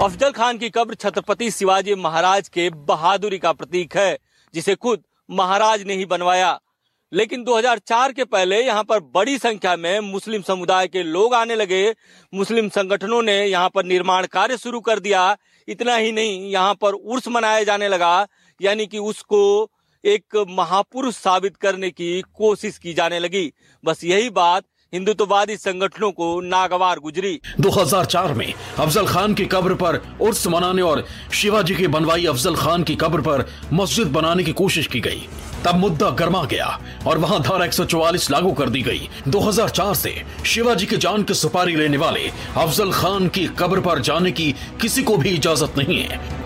अफजल 0.00 0.30
खान 0.30 0.58
की 0.58 0.68
कब्र 0.70 0.94
छत्रपति 0.94 1.50
शिवाजी 1.50 1.94
महाराज 1.94 2.48
के 2.48 2.68
बहादुरी 2.70 3.38
का 3.38 3.52
प्रतीक 3.52 3.96
है, 3.96 4.18
जिसे 4.54 4.74
खुद 4.74 5.02
महाराज 5.30 5.82
ने 5.82 5.94
ही 5.94 6.04
बनवाया। 6.04 6.60
लेकिन 7.12 7.42
2004 7.44 8.12
के 8.12 8.24
पहले 8.24 8.60
यहाँ 8.60 8.84
पर 8.84 9.00
बड़ी 9.14 9.36
संख्या 9.38 9.76
में 9.76 10.00
मुस्लिम 10.00 10.42
समुदाय 10.42 10.88
के 10.88 11.02
लोग 11.02 11.34
आने 11.34 11.54
लगे। 11.54 11.94
मुस्लिम 12.32 12.68
संगठनों 12.68 13.22
ने 13.22 13.44
यहाँ 13.46 13.68
पर 13.68 13.84
निर्माण 13.84 14.26
कार्य 14.26 14.56
शुरू 14.56 14.80
कर 14.80 14.98
दिया। 14.98 15.36
इतना 15.68 15.96
ही 15.96 16.12
नहीं, 16.12 16.50
यहाँ 16.50 16.74
पर 16.74 16.92
उर्स 16.92 17.28
मनाया 17.28 17.64
जाने 17.64 17.88
लगा, 17.88 18.26
यानी 18.60 18.86
कि 18.86 18.98
उसको 18.98 19.70
एक 20.04 20.44
महापुरुष 20.48 21.14
साबित 21.14 21.56
करने 21.56 21.90
की 21.90 22.20
कोशिश 22.34 22.78
की 22.78 22.94
जाने 22.94 23.18
लगी। 23.18 23.52
बस 23.84 24.04
यही 24.04 24.30
बात 24.30 24.64
हिंदुत्ववादी 24.92 25.56
संगठनों 25.56 26.10
को 26.12 26.40
नागवार 26.40 26.98
गुजरी। 26.98 27.40
2004 27.60 28.32
में 28.34 28.52
अफजल 28.78 29.06
खान 29.06 29.34
की 29.34 29.44
कब्र 29.44 29.74
पर 29.74 30.00
उर्स 30.20 30.46
मनाने 30.46 30.82
और 30.82 31.04
शिवाजी 31.32 31.74
के 31.74 31.88
बनवाई 31.88 32.24
अफजल 32.26 32.54
खान 32.54 32.82
की 32.82 32.94
कब्र 32.94 33.20
पर 33.20 33.44
मस्जिद 33.72 34.08
बनाने 34.08 34.44
की 34.44 34.52
कोशिश 34.52 34.86
की 34.86 35.00
गई। 35.00 35.28
तब 35.64 35.74
मुद्दा 35.74 36.10
गर्मा 36.10 36.44
गया 36.44 36.80
और 37.06 37.18
वहाँ 37.18 37.40
धारा 37.42 37.64
144 37.64 38.30
लागू 38.30 38.52
कर 38.52 38.68
दी 38.68 38.82
गई। 38.82 39.08
2004 39.28 39.94
से 39.94 40.14
शिवाजी 40.46 40.86
की 40.86 40.96
जान 40.96 41.22
की 41.22 41.34
सुपारी 41.34 41.76
लेने 41.76 41.96
वाले 41.96 42.30
अफजल 42.56 42.92
खान 42.92 43.28
की 43.28 43.46
कब्र 43.58 43.80
पर 43.80 44.00
जाने 44.00 44.32
की 44.32 44.52
किसी 44.80 45.02
को 45.02 45.16
भी 45.16 45.30
इजाज़त 45.30 45.78
नहीं 45.78 46.00
है। 46.00 46.37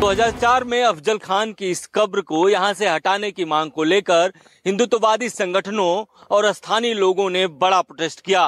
2004 0.00 0.64
में 0.64 0.82
अफजल 0.82 1.18
खान 1.18 1.52
की 1.52 1.70
इस 1.70 1.86
कब्र 1.94 2.20
को 2.20 2.48
यहाँ 2.48 2.72
से 2.74 2.88
हटाने 2.88 3.30
की 3.30 3.44
मांग 3.44 3.70
को 3.70 3.84
लेकर 3.84 4.32
हिंदुत्ववादी 4.66 5.28
संगठनों 5.28 6.04
और 6.30 6.50
स्थानीय 6.52 6.94
लोगों 6.94 7.28
ने 7.30 7.46
बड़ा 7.46 7.80
प्रोटेस्ट 7.82 8.20
किया। 8.20 8.46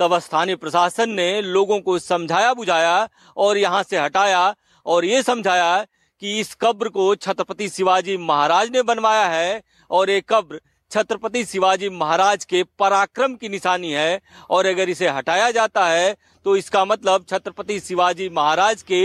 तब 0.00 0.18
स्थानीय 0.18 0.56
प्रशासन 0.56 1.10
ने 1.10 1.40
लोगों 1.42 1.78
को 1.80 1.98
समझाया 1.98 2.52
बुझाया 2.54 3.08
और 3.36 3.58
यहाँ 3.58 3.82
से 3.82 3.98
हटाया 3.98 4.54
और 4.86 5.04
ये 5.04 5.22
समझाया 5.22 5.84
कि 6.22 6.38
इस 6.40 6.54
कब्र 6.54 6.88
को 6.88 7.14
छत्रपति 7.16 7.68
शिवाजी 7.68 8.16
महाराज 8.18 8.70
ने 8.70 8.82
बनवाया 8.82 9.26
है 9.28 9.62
और 9.90 10.10
ये 10.10 10.20
कब्र 10.28 10.60
छत्रपति 10.92 11.44
शिवाजी 11.44 11.88
महाराज 11.88 12.44
के 12.44 12.62
पराक्रम 12.78 13.34
की 13.34 13.48
निशानी 13.48 13.90
है 13.92 14.20
और 14.50 14.66
अगर 14.66 14.88
इसे 14.88 15.08
हटाया 15.08 15.50
जाता 15.50 15.86
है 15.86 16.16
तो 16.46 16.56
इसका 16.56 16.84
मतलब 16.84 17.24
छत्रपति 17.30 17.78
शिवाजी 17.80 18.28
महाराज 18.28 18.82
के 18.82 19.02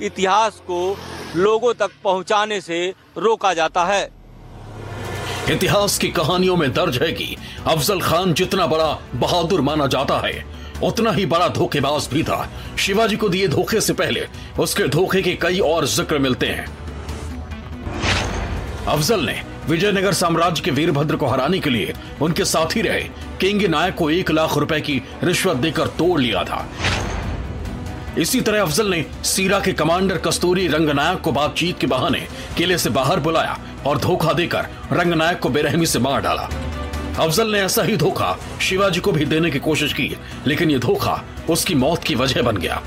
इतिहास 0.00 0.60
को 0.66 0.96
लोगों 1.36 1.72
तक 1.74 1.90
पहुँचाने 2.04 2.60
से 2.60 2.88
रोका 3.18 3.52
जाता 3.54 3.84
है। 3.84 4.02
इतिहास 5.50 5.98
की 5.98 6.08
कहानियों 6.10 6.56
में 6.56 6.72
दर्ज 6.72 7.02
है 7.02 7.10
कि 7.12 7.36
अफजल 7.66 8.00
खान 8.00 8.32
जितना 8.34 8.66
बड़ा 8.66 8.92
बहादुर 9.14 9.60
माना 9.60 9.86
जाता 9.86 10.18
है, 10.18 10.44
उतना 10.84 11.10
ही 11.12 11.26
बड़ा 11.26 11.48
धोखेबाज 11.50 12.08
भी 12.12 12.22
था। 12.22 12.48
शिवाजी 12.78 13.16
को 13.16 13.28
दिए 13.28 13.48
धोखे 13.48 13.80
से 13.80 13.92
पहले 13.94 14.26
उसके 14.60 14.88
धोखे 14.88 15.22
के 15.22 15.34
कई 15.36 15.58
और 15.66 15.86
ज़िक्र 15.88 16.18
मिलते 16.18 16.46
हैं। 16.48 16.66
अफजल 18.86 19.24
ने 19.26 19.40
विजयनगर 19.68 20.12
साम्राज्य 20.12 20.62
के 20.62 20.70
वीरभद्र 20.70 21.16
को 21.16 21.26
हराने 21.26 21.58
के 21.58 21.70
लिए 21.70 21.94
उनके 22.22 22.44
साथी 22.44 22.80
रहे। 22.80 23.00
किंग 23.40 23.62
नायक 23.62 23.94
को 23.94 24.10
एक 24.10 24.30
लाख 24.30 24.56
रुपए 24.56 24.80
की 24.80 25.02
रिश्वत 25.24 25.56
देकर 25.56 25.86
तोड़ 25.86 26.20
लिया 26.20 26.44
था। 26.44 26.68
इसी 28.18 28.40
तरह 28.40 28.62
अफजल 28.62 28.90
ने 28.90 29.04
सीरा 29.24 29.60
के 29.60 29.72
कमांडर 29.72 30.18
कस्तूरी 30.18 30.66
रंगनायक 30.68 31.20
को 31.20 31.32
बातचीत 31.32 31.78
के 31.78 31.86
बहाने 31.86 32.26
किले 32.56 32.78
से 32.78 32.90
बाहर 32.90 33.20
बुलाया 33.20 33.58
और 33.86 33.98
धोखा 33.98 34.32
देकर 34.32 34.66
रंगनायक 34.92 35.38
को 35.38 35.48
बेरहमी 35.48 35.86
से 35.86 35.98
मार 35.98 36.20
डाला। 36.20 36.48
अफजल 37.18 37.52
ने 37.52 37.60
ऐसा 37.60 37.82
ही 37.82 37.96
धोखा 37.96 38.36
शिवाजी 38.60 39.00
को 39.00 39.12
भी 39.12 39.24
देने 39.24 39.50
की 39.50 39.58
कोशिश 39.58 39.92
की, 39.92 40.16
लेकिन 40.46 40.70
ये 40.70 40.78
धोखा 40.78 41.22
उसकी 41.50 41.74
मौत 41.74 42.04
की 42.04 42.14
वजह 42.14 42.42
बन 42.42 42.56
गया। 42.56 42.82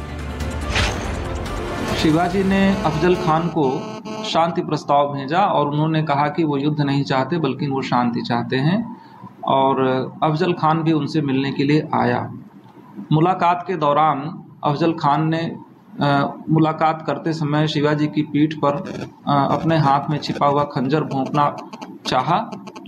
शिवाजी 2.02 2.44
ने 2.44 2.76
अफजल 2.86 3.16
खान 3.16 3.48
को 3.48 3.91
शांति 4.24 4.62
प्रस्ताव 4.62 5.14
भेजा 5.14 5.40
और 5.40 5.70
उन्होंने 5.70 6.04
कहा 6.04 6.28
कि 6.28 6.44
वो 6.44 6.58
युद्ध 6.58 6.82
नहीं 6.82 7.04
चाहते 7.04 7.38
बल्कि 7.38 7.68
वो 7.68 7.82
शांति 7.82 8.22
चाहते 8.22 8.56
हैं। 8.58 8.80
और 9.48 9.82
अफजल 10.24 10.54
खान 10.54 10.82
भी 10.84 10.94
उनसे 10.94 11.22
मिलने 11.22 11.52
के 11.52 11.64
लिए 11.64 11.88
आया। 11.94 12.22
मुलाकात 13.12 13.64
के 13.68 13.76
दौरान 13.78 14.20
अफजल 14.64 14.94
खान 14.94 15.28
ने 15.30 15.44
आ, 16.02 16.28
मुलाकात 16.50 17.04
करते 17.08 17.32
समय 17.34 17.68
शिवाजी 17.68 18.08
की 18.08 18.22
पीठ 18.24 18.54
पर 18.56 18.76
आ, 19.28 19.44
अपने 19.46 19.78
हाथ 19.78 20.10
में 20.10 20.18
छिपा 20.18 20.48
हुआ 20.48 20.64
खंजर 20.64 21.04
भोंकना 21.04 21.56
चाहा 22.08 22.40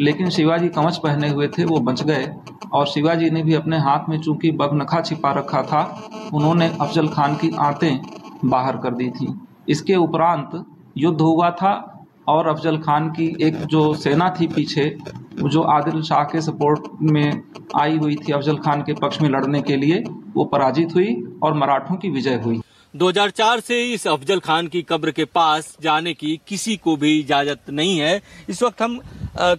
लेकिन 0.01 0.29
शिवाजी 0.29 0.67
कवच 0.67 0.97
पहने 0.97 1.29
हुए 1.29 1.47
थे 1.47 1.65
वो 1.65 1.79
बच 1.79 2.03
गए। 2.03 2.27
और 2.73 2.85
शिवाजी 2.87 3.29
ने 3.29 3.41
भी 3.43 3.53
अपने 3.53 3.77
हाथ 3.77 4.09
में 4.09 4.19
चूँकि 4.21 4.51
बगनखा 4.51 5.01
छिपा 5.01 5.31
रखा 5.31 5.61
था 5.63 5.81
उन्होंने 6.33 6.67
अफजल 6.81 7.07
खान 7.07 7.35
की 7.35 7.49
आंतें 7.59 7.99
बाहर 8.45 8.77
कर 8.77 8.93
दी 8.93 9.09
थी। 9.09 9.33
इसके 9.69 9.95
उपरांत 9.95 10.63
युद्ध 10.95 11.19
हुआ 11.21 11.50
था 11.51 11.73
और 12.29 12.47
अफजल 12.47 12.77
खान 12.77 13.09
की 13.09 13.25
एक 13.41 13.55
जो 13.65 13.93
सेना 13.93 14.29
थी 14.39 14.47
पीछे 14.47 14.85
जो 15.35 15.62
आदिल 15.71 16.01
शाह 16.01 16.23
के 16.23 16.41
सपोर्ट 16.41 16.88
में 17.01 17.41
आई 17.77 17.97
हुई 17.97 18.15
थी 18.17 18.33
अफजल 18.33 18.57
खान 18.57 18.81
के 18.81 18.93
पक्ष 18.93 19.21
में 19.21 19.29
लड़ने 19.29 19.62
के 19.62 19.77
लिए, 19.77 20.03
वो 20.35 20.45
पराजित 20.45 20.93
हुई 20.95 21.15
और 21.43 21.53
मराठों 21.53 21.95
की 21.95 22.09
विजय 22.09 22.35
हुई। 22.35 22.62
2004 22.93 23.59
से 23.59 23.81
इस 23.93 24.07
अफजल 24.07 24.39
खान 24.39 24.67
की 24.67 24.81
कब्र 24.81 25.12
के 25.12 25.25
पास 25.25 25.75
जाने 25.81 26.13
की 26.13 26.39
किसी 26.47 26.75
को 26.77 26.95
भी 26.97 27.19
इजाज़त 27.19 27.69
नहीं 27.69 27.97
है। 28.00 28.21
इस 28.50 28.62
वक्त 28.63 28.81
हम 28.81 29.00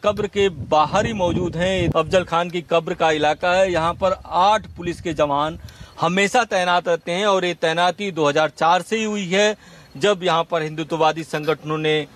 कब्र 0.05 0.27
के 0.27 0.49
बाहर 0.71 1.07
ही 1.07 1.13
मौजूद 1.13 1.57
हैं। 1.57 1.89
अफजल 1.89 2.25
खान 2.25 2.51
की 2.51 2.61
कब्र 2.71 2.95
का 2.95 3.11
इलाका 3.13 3.53
है। 3.53 3.71
यहाँ 3.73 3.95
पर 3.95 4.17
आठ 4.27 4.67
पुलिस 4.77 5.01
के 5.01 5.15
जवान 5.15 5.59
हमेशा 6.01 6.43
तैनात 6.45 6.89
रहते 6.89 7.13
हैं 7.13 7.27
और 7.27 7.45
ये 7.45 7.55
तैनाती 7.55 8.11
2004 8.13 8.83
से 8.83 8.97
ही 8.97 9.05
हुई 9.05 9.27
है। 9.27 9.55
जब 9.97 10.23
यहाँ 10.23 10.45
पर 10.45 10.63
हिंदुत्ववादी 10.63 11.25
संगठनों 11.25 11.79
ने 11.79 12.07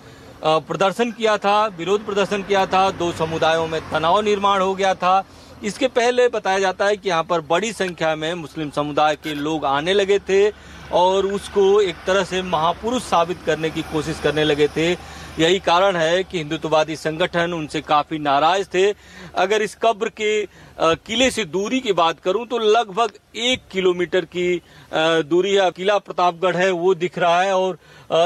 प्रदर्शन 0.43 1.11
किया 1.11 1.37
था, 1.37 1.65
विरोध 1.67 2.05
प्रदर्शन 2.05 2.43
किया 2.43 2.65
था, 2.65 2.89
दो 2.91 3.11
समुदायों 3.13 3.67
में 3.67 3.81
तनाव 3.91 4.19
निर्माण 4.21 4.61
हो 4.61 4.73
गया 4.75 4.93
था। 4.95 5.23
इसके 5.63 5.87
पहले 5.89 6.27
बताया 6.29 6.59
जाता 6.59 6.85
है 6.85 6.97
कि 6.97 7.09
यहाँ 7.09 7.23
पर 7.23 7.41
बड़ी 7.43 7.71
संख्या 7.73 8.15
में 8.15 8.33
मुस्लिम 8.35 8.69
समुदाय 8.69 9.15
के 9.15 9.33
लोग 9.35 9.65
आने 9.65 9.93
लगे 9.93 10.19
थे 10.19 10.49
और 10.93 11.25
उसको 11.27 11.81
एक 11.81 11.95
तरह 12.07 12.23
से 12.23 12.41
महापुरुष 12.43 13.03
साबित 13.03 13.39
करने 13.45 13.69
की 13.69 13.81
कोशिश 13.83 14.19
करने 14.19 14.43
लगे 14.43 14.67
थे। 14.67 14.93
यही 15.39 15.59
कारण 15.59 15.95
है 15.95 16.23
कि 16.23 16.37
हिंदुत्ववादी 16.37 16.95
संगठन 16.95 17.53
उनसे 17.53 17.81
काफ़ी 17.81 18.17
नाराज़ 18.19 18.65
थे। 18.67 18.91
अगर 19.35 19.61
इस 19.61 19.75
कब्र 19.81 20.09
के 20.11 20.45
किले 20.79 21.29
से 21.31 21.45
दूरी 21.47 21.79
की 21.79 21.93
बात 21.93 22.19
करूँ 22.19 22.45
तो 22.47 22.57
लगभग 22.57 23.11
एक 23.37 23.61
किलोमीटर 23.71 24.25
की 24.27 24.61
दूरी 24.93 25.53
है। 25.53 25.69
किला 25.71 25.97
प्रतापगढ़ 25.99 26.55
है, 26.55 26.69
वो 26.71 26.93
दिख 26.95 27.17
रहा 27.19 27.41
है 27.41 27.53
और 27.53 27.77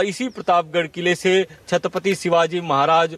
इसी 0.06 0.28
प्रतापगढ़ 0.30 0.88
किले 0.88 1.16
से 1.16 1.46
छत्रपति 1.68 2.16
शिवाजी 2.16 2.62
महाराज 2.64 3.18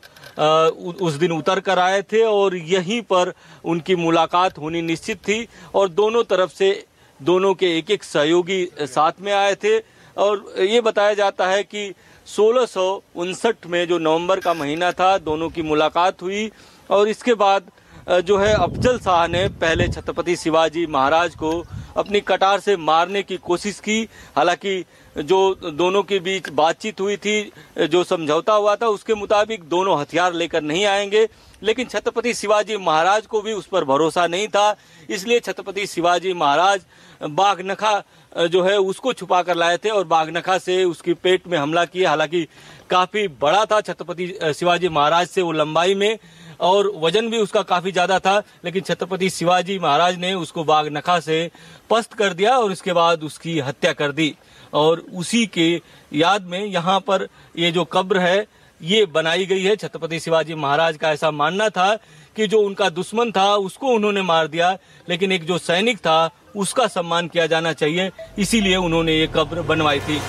उस 1.01 1.13
दिन 1.13 1.31
उतर 1.31 1.59
कर 1.59 1.79
आए 1.79 2.01
थे 2.03 2.23
और 2.25 2.55
यहीं 2.55 3.01
पर 3.03 3.33
उनकी 3.65 3.95
मुलाकात 3.97 4.57
होनी 4.57 4.81
निश्चित 4.83 5.17
थी 5.19 5.47
और 5.75 5.89
दोनों 5.91 6.23
तरफ़ 6.25 6.53
से, 6.53 6.85
दोनों 7.19 7.53
के 7.53 7.77
एक 7.77 7.91
एक 7.91 8.03
सहयोगी 8.03 8.65
साथ 8.81 9.21
में 9.21 9.33
आए 9.33 9.55
थे। 9.55 9.77
और 10.17 10.53
ये 10.59 10.81
बताया 10.81 11.13
जाता 11.13 11.47
है 11.47 11.63
कि 11.63 11.93
सोलह 12.27 13.69
में 13.69 13.87
जो 13.87 13.97
नवंबर 13.99 14.39
का 14.39 14.53
महीना 14.53 14.91
था, 14.91 15.17
दोनों 15.17 15.49
की 15.49 15.61
मुलाकात 15.61 16.21
हुई 16.21 16.49
और 16.89 17.07
इसके 17.07 17.33
बाद 17.35 17.71
जो 18.07 18.37
है 18.37 18.53
अफजल 18.53 18.97
शाह 18.99 19.25
ने 19.27 19.47
पहले 19.61 19.87
छत्रपति 19.87 20.35
शिवाजी 20.35 20.85
महाराज 20.87 21.35
को 21.35 21.51
अपनी 21.97 22.19
कटार 22.21 22.59
से 22.59 22.75
मारने 22.77 23.21
की 23.23 23.37
कोशिश 23.37 23.79
की। 23.79 24.01
हालाँकि 24.35 24.83
जो 25.17 25.39
दोनों 25.55 26.01
के 26.03 26.19
बीच 26.19 26.49
बातचीत 26.51 27.01
हुई 27.01 27.15
थी 27.17 27.51
जो 27.79 28.03
समझौता 28.03 28.53
हुआ 28.53 28.75
था, 28.75 28.87
उसके 28.87 29.15
मुताबिक 29.15 29.63
दोनों 29.63 29.99
हथियार 30.01 30.33
लेकर 30.33 30.61
नहीं 30.63 30.85
आएँगे। 30.85 31.27
लेकिन 31.63 31.87
छत्रपति 31.87 32.33
शिवाजी 32.33 32.77
महाराज 32.77 33.25
को 33.25 33.41
भी 33.41 33.53
उस 33.53 33.67
पर 33.67 33.83
भरोसा 33.85 34.27
नहीं 34.27 34.47
था, 34.47 34.75
इसलिए 35.09 35.39
छत्रपति 35.39 35.87
शिवाजी 35.87 36.33
महाराज 36.33 36.81
बाघनखा 37.21 38.01
जो 38.45 38.61
है, 38.63 38.77
उसको 38.77 39.13
छुपा 39.13 39.41
कर 39.43 39.55
लाए 39.55 39.77
थे 39.77 39.89
और 39.89 40.03
बाघनखा 40.05 40.57
से 40.57 40.83
उसकी 40.83 41.13
पेट 41.15 41.47
में 41.47 41.57
हमला 41.57 41.85
किया। 41.85 42.09
हालाँकि 42.09 42.47
काफ़ी 42.89 43.27
बड़ा 43.37 43.63
था, 43.65 43.79
छत्रपति 43.81 44.53
शिवाजी 44.55 44.89
महाराज 44.89 45.27
से 45.27 45.41
वो 45.41 45.51
लंबाई 45.53 45.95
में 45.95 46.17
और 46.61 46.91
वज़न 46.95 47.29
भी 47.29 47.37
उसका 47.37 47.61
काफ़ी 47.63 47.91
ज़्यादा 47.91 48.19
था, 48.19 48.37
लेकिन 48.65 48.83
छत्रपति 48.83 49.29
शिवाजी 49.29 49.77
महाराज 49.79 50.17
ने 50.17 50.33
उसको 50.33 50.63
बाघ 50.63 50.85
नखा 50.87 51.19
से 51.19 51.49
पस्त 51.89 52.13
कर 52.13 52.33
दिया 52.33 52.57
और 52.57 52.71
उसके 52.71 52.93
बाद 52.93 53.23
उसकी 53.23 53.59
हत्या 53.59 53.93
कर 53.93 54.11
दी। 54.11 54.33
और 54.73 54.99
उसी 55.13 55.45
के 55.47 55.81
याद 56.11 56.45
में 56.45 56.59
यहाँ 56.59 56.99
पर 56.99 57.27
ये 57.57 57.71
जो 57.71 57.83
कब्र 57.85 58.19
है, 58.19 58.45
ये 58.81 59.05
बनाई 59.07 59.45
गई 59.45 59.63
है। 59.63 59.75
छत्रपति 59.75 60.19
शिवाजी 60.19 60.55
महाराज 60.55 60.97
का 60.97 61.11
ऐसा 61.11 61.31
मानना 61.31 61.69
था 61.69 61.93
कि 62.35 62.47
जो 62.47 62.59
उनका 62.61 62.89
दुश्मन 62.91 63.31
था, 63.31 63.55
उसको 63.55 63.87
उन्होंने 63.87 64.21
मार 64.21 64.47
दिया, 64.47 64.77
लेकिन 65.07 65.31
एक 65.31 65.45
जो 65.45 65.57
सैनिक 65.59 65.97
था 65.97 66.29
उसका 66.55 66.87
सम्मान 66.89 67.27
किया 67.27 67.47
जाना 67.47 67.73
चाहिए, 67.73 68.11
इसीलिए 68.39 68.75
उन्होंने 68.77 69.19
ये 69.19 69.27
कब्र 69.35 69.61
बनवाई 69.63 69.99
थी। 69.99 70.19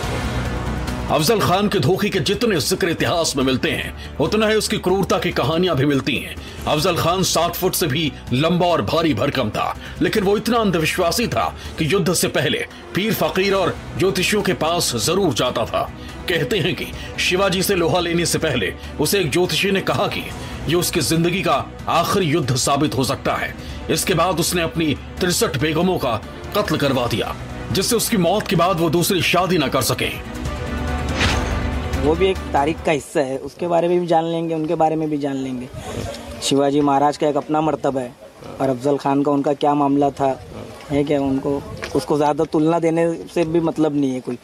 अफजल 1.06 1.40
खान 1.40 1.68
के 1.68 1.78
धोखे 1.78 2.08
के 2.08 2.20
जितने 2.20 2.56
ज़िक्र 2.60 2.88
इतिहास 2.88 3.34
में 3.36 3.42
मिलते 3.44 3.70
हैं, 3.70 3.92
उतना 4.20 4.46
ही 4.48 4.54
उसकी 4.54 4.78
क्रूरता 4.78 5.18
की 5.18 5.30
कहानियाँ 5.32 5.76
भी 5.76 5.84
मिलती 5.86 6.16
हैं। 6.16 6.34
अफजल 6.66 6.96
खान 6.96 7.22
सात 7.24 7.54
फुट 7.54 7.74
से 7.74 7.86
भी 7.86 8.10
लंबा 8.32 8.66
और 8.66 8.82
भारी 8.82 9.14
भरकम 9.14 9.50
था, 9.50 9.76
लेकिन 10.02 10.24
वो 10.24 10.36
इतना 10.36 10.58
अंधविश्वासी 10.58 11.26
था 11.28 11.44
कि 11.78 11.92
युद्ध 11.92 12.14
से 12.14 12.28
पहले 12.28 12.64
पीर 12.94 13.14
फकीर 13.14 13.54
और 13.54 13.74
ज्योतिषियों 13.98 14.42
के 14.42 14.52
पास 14.56 14.92
ज़रूर 14.96 15.34
जाता 15.34 15.64
था। 15.64 15.82
कहते 16.28 16.58
हैं 16.58 16.74
कि 16.74 16.86
शिवाजी 17.20 17.62
से 17.62 17.74
लोहा 17.74 18.00
लेने 18.00 18.26
से 18.26 18.38
पहले 18.38 18.72
उसे 19.00 19.20
एक 19.20 19.30
ज्योतिषी 19.30 19.70
ने 19.70 19.80
कहा 19.82 20.06
कि 20.08 20.24
ये 20.68 20.74
उसकी 20.74 21.00
ज़िंदगी 21.02 21.42
का 21.42 21.64
आखिरी 21.88 22.26
युद्ध 22.26 22.56
साबित 22.56 22.94
हो 22.96 23.04
सकता 23.04 23.34
है। 23.34 23.54
इसके 23.90 24.14
बाद 24.14 24.40
उसने 24.40 24.62
अपनी 24.62 24.94
तिरसठ 25.20 25.56
बेगमों 25.60 25.98
का 25.98 26.16
कत्ल 26.56 26.76
करवा 26.78 27.06
दिया 27.06 27.34
जिससे 27.72 27.96
उसकी 27.96 28.16
मौत 28.18 28.46
के 28.48 28.56
बाद 28.56 28.80
वो 28.80 28.88
दूसरी 28.90 29.22
शादी 29.24 29.58
न 29.58 29.68
कर 29.68 29.82
सके। 29.84 30.08
वो 32.00 32.14
भी 32.14 32.26
एक 32.26 32.38
तारीख 32.52 32.84
का 32.86 32.92
हिस्सा 32.92 33.20
है 33.22 33.38
उसके 33.40 33.66
बारे 33.68 33.88
में 33.88 33.98
भी 34.00 34.06
जान 34.06 34.24
लेंगे 34.24 34.54
उनके 34.54 34.74
बारे 34.76 34.96
में 34.96 35.08
भी 35.10 35.18
जान 35.18 35.36
लेंगे। 35.36 35.68
शिवाजी 36.42 36.80
महाराज 36.80 37.16
का 37.16 37.28
एक 37.28 37.36
अपना 37.36 37.60
मरतब 37.60 37.98
है 37.98 38.12
और 38.60 38.68
अफजल 38.68 38.96
खान 38.96 39.22
का 39.22 39.30
उनका 39.32 39.52
क्या 39.54 39.74
मामला 39.74 40.10
था 40.12 40.38
है 40.90 41.02
क्या 41.04 41.20
उनको 41.20 41.60
उसको 41.96 42.16
ज़्यादा 42.16 42.44
तुलना 42.46 42.78
देने 42.78 43.12
से 43.34 43.44
भी 43.44 43.60
मतलब 43.60 43.96
नहीं 43.96 44.12
है 44.12 44.20
कोई। 44.20 44.38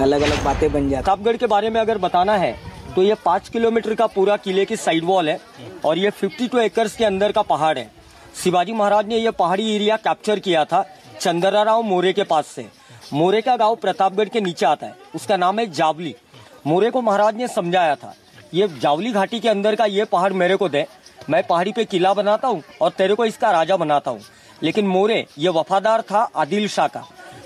अलग 0.00 0.22
अलग 0.22 0.44
बातें 0.44 0.72
बन 0.72 0.88
जाती। 0.90 1.02
प्रतापगढ़ 1.02 1.36
के 1.36 1.46
बारे 1.46 1.70
में 1.70 1.80
अगर 1.80 1.98
बताना 1.98 2.36
है 2.36 2.54
तो 2.94 3.02
ये 3.02 3.14
पाँच 3.24 3.48
किलोमीटर 3.48 3.94
का 3.94 4.06
पूरा 4.08 4.36
किले 4.38 4.64
की 4.64 4.76
साइड 4.76 5.04
वॉल 5.04 5.28
है 5.28 5.38
और 5.84 5.98
ये 5.98 6.10
फिफ्टी 6.12 6.48
टू 6.48 6.58
एकर्स 6.60 6.96
के 6.96 7.04
अंदर 7.04 7.32
का 7.32 7.42
पहाड़ 7.44 7.78
है। 7.78 7.90
शिवाजी 8.34 8.72
महाराज 8.72 9.06
ने 9.06 9.16
यह 9.16 9.30
पहाड़ी 9.30 9.74
एरिया 9.74 9.96
कैप्चर 9.96 10.38
किया 10.38 10.64
था 10.64 10.82
चंद्रा 11.20 11.62
राव 11.62 11.82
मोरे 11.82 12.12
के 12.12 12.22
पास 12.22 12.46
से। 12.46 12.66
मोरे 13.12 13.40
का 13.42 13.56
गाँव 13.56 13.74
प्रतापगढ़ 13.74 14.28
के 14.28 14.40
नीचे 14.40 14.66
आता 14.66 14.86
है। 14.86 14.96
उसका 15.14 15.36
नाम 15.36 15.58
है 15.58 15.70
जावली। 15.70 16.14
मोरे 16.66 16.90
को 16.90 17.02
महाराज 17.02 17.36
ने 17.36 17.48
समझाया 17.48 17.94
था। 17.94 18.14
ये 18.54 18.68
जावली 18.80 19.12
घाटी 19.12 19.40
के 19.40 19.48
अंदर 19.48 19.74
का 19.74 19.84
ये 19.86 20.04
पहाड़ 20.04 20.32
मेरे 20.32 20.56
को 20.56 20.68
दे। 20.68 20.86
मैं 21.30 21.42
पहाड़ी 21.46 21.72
पे 21.72 21.84
किला 21.84 22.14
बनाता 22.14 22.48
हूँ 22.48 22.62
और 22.80 22.90
तेरे 22.90 23.14
को 23.14 23.24
इसका 23.24 23.50
राजा 23.50 23.76
बनाता 23.76 24.10
हूँ। 24.10 24.20
लेकिन 24.62 24.86
मोरे, 24.86 25.26
ये 25.38 25.48
वफादार 25.50 26.02
था 26.02 26.28
आदिल 26.36 26.68
शाह 26.68 26.88
का। 26.88 27.04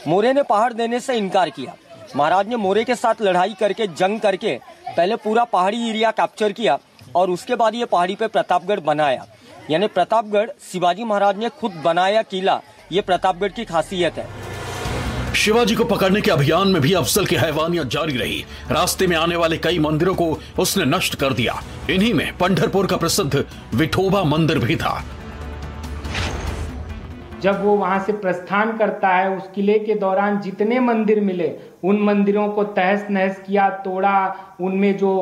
मोरे 0.09 0.33
ने 0.33 0.43
पहाड़ 0.43 0.73
देने 0.73 1.01
से 1.01 1.15
इनकार 1.15 1.51
किया। 1.51 1.77
महाराज 2.17 2.49
ने 2.49 2.57
मोरे 2.57 2.85
के 2.85 2.95
साथ 2.95 3.23
लड़ाई 3.23 3.55
करके, 3.55 3.87
जंग 3.87 4.21
करके 4.21 4.59
पहले 4.89 5.17
पूरा 5.17 5.45
पहाड़ी 5.45 5.89
एरिया 5.89 6.11
कैप्चर 6.11 6.53
किया 6.53 6.79
और 7.17 7.31
उसके 7.31 7.55
बाद 7.55 7.75
ये 7.75 7.85
पहाड़ी 7.85 8.15
पे 8.15 8.27
प्रतापगढ़ 8.27 8.81
बनाया। 8.81 9.27
यानी 9.71 9.87
प्रतापगढ़ 9.87 10.51
शिवाजी 10.63 11.05
महाराज 11.05 11.39
ने 11.39 11.49
खुद 11.61 11.73
बनाया 11.85 12.23
किला। 12.23 12.61
ये 12.93 13.01
प्रतापगढ़ 13.01 13.49
की 13.49 13.65
खासियत 13.65 14.19
है। 14.19 14.27
शिवाजी 15.35 15.75
को 15.75 15.85
पकड़ने 15.85 16.21
के 16.21 16.31
अभियान 16.31 16.69
में 16.69 16.81
भी 16.83 16.93
अफसल 16.93 17.27
की 17.27 17.37
हैवानियत 17.37 17.87
जारी 17.87 18.17
रही। 18.19 18.45
रास्ते 18.71 19.07
में 19.07 19.17
आने 19.17 19.37
वाले 19.37 19.57
कई 19.57 19.79
मंदिरों 19.79 20.15
को 20.15 20.39
उसने 20.59 20.85
नष्ट 20.87 21.15
कर 21.15 21.33
दिया। 21.33 21.61
इन्हीं 21.91 22.15
में 22.15 22.37
पंढरपुर 22.39 22.87
का 22.87 22.97
प्रसिद्ध 22.97 23.45
विठोबा 23.75 24.23
मंदिर 24.25 24.59
भी 24.59 24.77
था। 24.77 25.03
जब 27.43 27.63
वो 27.65 27.77
वहाँ 27.77 27.99
से 28.05 28.13
प्रस्थान 28.13 28.77
करता 28.77 29.09
है 29.09 29.37
उस 29.37 29.43
किले 29.55 29.79
के 29.79 29.95
दौरान 29.95 30.41
जितने 30.41 30.81
मंदिर 30.81 31.21
मिले 31.21 31.53
उन 31.85 32.03
मंदिरों 32.03 32.49
को 32.49 32.65
तहस 32.65 33.07
नहस 33.11 33.37
किया 33.47 33.69
तोड़ा 33.85 34.17
उनमें 34.61 34.97
जो 34.99 35.13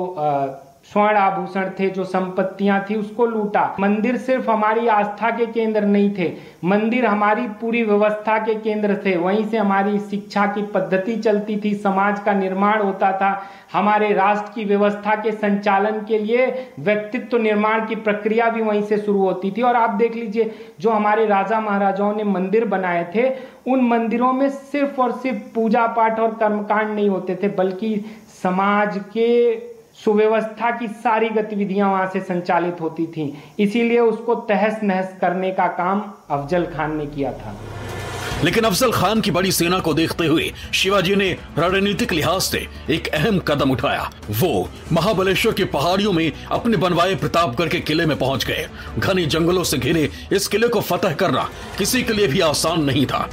स्वर्ण 0.92 1.16
आभूषण 1.16 1.70
थे, 1.80 1.88
जो 1.90 2.04
संपत्तियाँ 2.04 2.84
थी, 2.90 2.94
उसको 2.94 3.26
लूटा। 3.26 3.76
मंदिर 3.80 4.16
सिर्फ़ 4.16 4.50
हमारी 4.50 4.86
आस्था 4.88 5.30
के 5.30 5.46
केंद्र 5.46 5.80
नहीं 5.80 6.10
थे, 6.18 6.32
मंदिर 6.64 7.06
हमारी 7.06 7.46
पूरी 7.60 7.82
व्यवस्था 7.82 8.38
के 8.38 8.54
केंद्र 8.54 8.96
थे। 9.06 9.16
वहीं 9.16 9.44
से 9.44 9.56
हमारी 9.56 9.98
शिक्षा 10.00 10.46
की 10.46 10.62
पद्धति 10.64 11.16
चलती 11.16 11.56
थी, 11.64 11.74
समाज 11.74 12.20
का 12.20 12.32
निर्माण 12.32 12.82
होता 12.82 13.12
था। 13.12 13.30
हमारे 13.72 14.12
राष्ट्र 14.12 14.52
की 14.54 14.64
व्यवस्था 14.64 15.14
के 15.14 15.32
संचालन 15.32 16.00
के 16.08 16.18
लिए 16.18 16.46
व्यक्तित्व 16.78 17.38
निर्माण 17.38 17.86
की 17.86 17.94
प्रक्रिया 17.96 18.50
भी 18.50 18.62
वहीं 18.62 18.82
से 18.82 18.98
शुरू 18.98 19.18
होती 19.18 19.50
थी। 19.50 19.62
और 19.62 19.76
आप 19.76 19.90
देख 19.90 20.14
लीजिए, 20.14 20.50
जो 20.80 20.90
हमारे 20.90 21.26
राजा 21.26 21.60
महाराजाओं 21.60 22.14
ने 22.14 22.24
मंदिर 22.24 22.64
बनाए 22.64 23.06
थे, 23.14 23.28
उन 23.66 23.88
मंदिरों 23.88 24.32
में 24.32 24.48
सिर्फ़ 24.48 25.00
और 25.00 25.12
सिर्फ़ 25.12 25.54
पूजा 25.54 25.86
पाठ 25.86 26.20
और 26.20 26.34
कर्मकांड 26.34 26.90
नहीं 26.90 27.08
होते 27.08 27.38
थे, 27.42 27.48
बल्कि 27.48 27.96
समाज 28.42 29.00
के 29.12 29.75
सुव्यवस्था 30.04 30.70
की 30.70 30.88
सारी 30.88 31.28
गतिविधियाँ 31.28 31.90
वहाँ 31.90 32.06
से 32.12 32.20
संचालित 32.20 32.80
होती 32.80 33.06
थी। 33.06 33.32
इसीलिए 33.58 33.98
उसको 33.98 34.34
तहस 34.34 34.82
नहस 34.82 35.16
करने 35.20 35.50
का 35.50 35.66
काम 35.66 36.02
अफजल 36.30 36.66
खान 36.66 36.96
ने 36.96 37.06
किया 37.06 37.32
था। 37.32 37.56
लेकिन 38.44 38.64
अफजल 38.64 38.92
खान 38.92 39.20
की 39.20 39.30
बड़ी 39.30 39.52
सेना 39.52 39.78
को 39.78 39.94
देखते 39.94 40.26
हुए 40.26 40.52
शिवाजी 40.74 41.14
ने 41.16 41.30
रणनीतिक 41.58 42.12
लिहाज 42.12 42.40
से 42.40 42.66
एक 42.90 43.08
अहम 43.08 43.38
कदम 43.38 43.70
उठाया। 43.70 44.10
वो 44.30 44.68
महाबलेश्वर 44.92 45.52
की 45.52 45.64
पहाड़ियों 45.64 46.12
में 46.12 46.32
अपने 46.50 46.76
बनवाए 46.76 47.14
प्रतापगढ़ 47.14 47.68
के 47.68 47.80
किले 47.80 48.06
में 48.06 48.18
पहुँच 48.18 48.44
गए। 48.44 48.66
घने 48.98 49.26
जंगलों 49.26 49.64
से 49.64 49.78
घिरे 49.78 50.08
इस 50.32 50.48
किले 50.48 50.68
को 50.68 50.80
फतह 50.80 51.14
करना 51.14 51.48
किसी 51.78 52.02
के 52.02 52.12
लिए 52.12 52.26
भी 52.26 52.40
आसान 52.40 52.84
नहीं 52.84 53.06
था। 53.06 53.28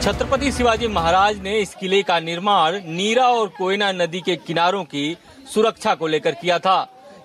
छत्रपति 0.00 0.50
शिवाजी 0.52 0.86
महाराज 0.86 1.38
ने 1.42 1.58
इस 1.60 1.74
किले 1.74 2.02
का 2.02 2.18
निर्माण 2.20 2.74
नीरा 2.86 3.26
और 3.28 3.48
कोयना 3.48 3.90
नदी 3.92 4.20
के 4.20 4.36
किनारों 4.38 4.82
की 4.84 5.16
सुरक्षा 5.54 5.94
को 5.94 6.06
लेकर 6.06 6.34
किया 6.34 6.58
था। 6.58 6.76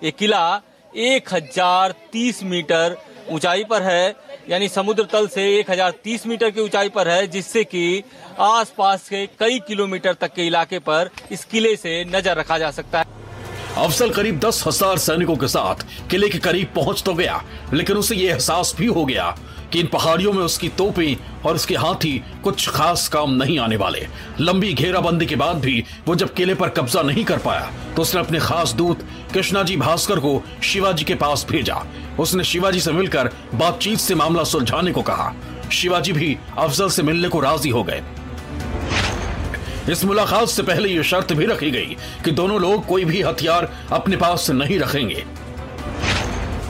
ये 0.04 0.10
किला 0.10 0.60
एक 0.92 1.32
हज़ार 1.34 1.94
तीस 2.12 2.42
मीटर 2.44 2.96
ऊंचाई 3.30 3.64
पर 3.64 3.82
है, 3.82 4.14
यानी 4.50 4.68
समुद्र 4.68 5.04
तल 5.12 5.28
से 5.28 5.46
एक 5.58 5.70
हज़ार 5.70 5.90
तीस 6.04 6.26
मीटर 6.26 6.50
की 6.50 6.60
ऊंचाई 6.60 6.88
पर 6.88 7.08
है, 7.08 7.26
जिससे 7.28 7.64
कि 7.64 8.02
आसपास 8.40 9.08
के 9.08 9.24
कई 9.40 9.58
किलोमीटर 9.68 10.14
तक 10.14 10.34
के 10.34 10.46
इलाके 10.46 10.78
पर 10.80 11.10
इस 11.32 11.44
किले 11.44 11.74
से 11.76 12.04
नज़र 12.06 12.36
रखा 12.38 12.58
जा 12.58 12.70
सकता 12.72 12.98
है। 12.98 13.22
अफसर 13.78 14.12
करीब 14.12 14.38
दस 14.40 14.62
हज़ार 14.66 14.98
सैनिकों 15.00 15.36
के 15.36 15.48
साथ 15.48 15.86
किले 16.10 16.28
के 16.28 16.38
करीब 16.40 16.72
पहुँच 16.74 17.02
तो 17.02 17.14
गया, 17.14 17.42
लेकिन 17.72 17.96
उसे 17.96 18.14
ये 18.16 18.30
एहसास 18.30 18.74
भी 18.78 18.86
हो 18.88 19.04
गया 19.04 19.34
कि 19.74 19.80
इन 19.80 19.86
पहाड़ियों 19.86 20.32
में 20.32 20.42
उसकी 20.42 20.68
तोपें 20.78 21.42
और 21.46 21.54
उसके 21.54 21.74
हाथी 21.74 22.12
कुछ 22.44 22.68
खास 22.68 23.06
काम 23.08 23.30
नहीं 23.32 23.58
आने 23.58 23.76
वाले। 23.76 24.06
लंबी 24.40 24.72
घेराबंदी 24.72 25.26
के 25.26 25.36
बाद 25.36 25.56
भी 25.56 25.84
वो 26.06 26.14
जब 26.14 26.34
किले 26.34 26.54
पर 26.54 26.68
कब्जा 26.68 27.02
नहीं 27.02 27.24
कर 27.24 27.38
पाया 27.38 27.70
तो 27.96 28.02
उसने 28.02 28.20
अपने 28.20 28.38
खास 28.40 28.72
दूत 28.72 29.04
कृष्णाजी 29.34 29.76
भास्कर 29.76 30.18
को 30.18 30.42
शिवाजी 30.62 31.04
के 31.04 31.14
पास 31.14 31.46
भेजा। 31.50 31.82
उसने 32.20 32.44
शिवाजी 32.44 32.80
से 32.80 32.92
मिलकर 32.92 33.30
बातचीत 33.54 33.98
से 33.98 34.14
मामला 34.14 34.44
सुलझाने 34.44 34.92
को 34.92 35.02
कहा। 35.02 35.32
शिवाजी 35.72 36.12
भी 36.12 36.36
अफजल 36.58 36.88
से 36.88 37.02
मिलने 37.02 37.28
को 37.28 37.40
राज़ी 37.40 37.70
हो 37.70 37.82
गए। 37.82 38.02
इस 39.92 40.04
मुलाकात 40.04 40.48
से 40.48 40.62
पहले 40.62 40.88
यह 40.88 41.02
शर्त 41.02 41.32
भी 41.32 41.46
रखी 41.46 41.70
गई 41.70 41.96
कि 42.24 42.30
दोनों 42.32 42.60
लोग 42.60 42.86
कोई 42.86 43.04
भी 43.04 43.22
हथियार 43.22 43.72
अपने 43.92 44.16
पास 44.16 44.50
नहीं 44.50 44.78
रखेंगे। 44.78 45.24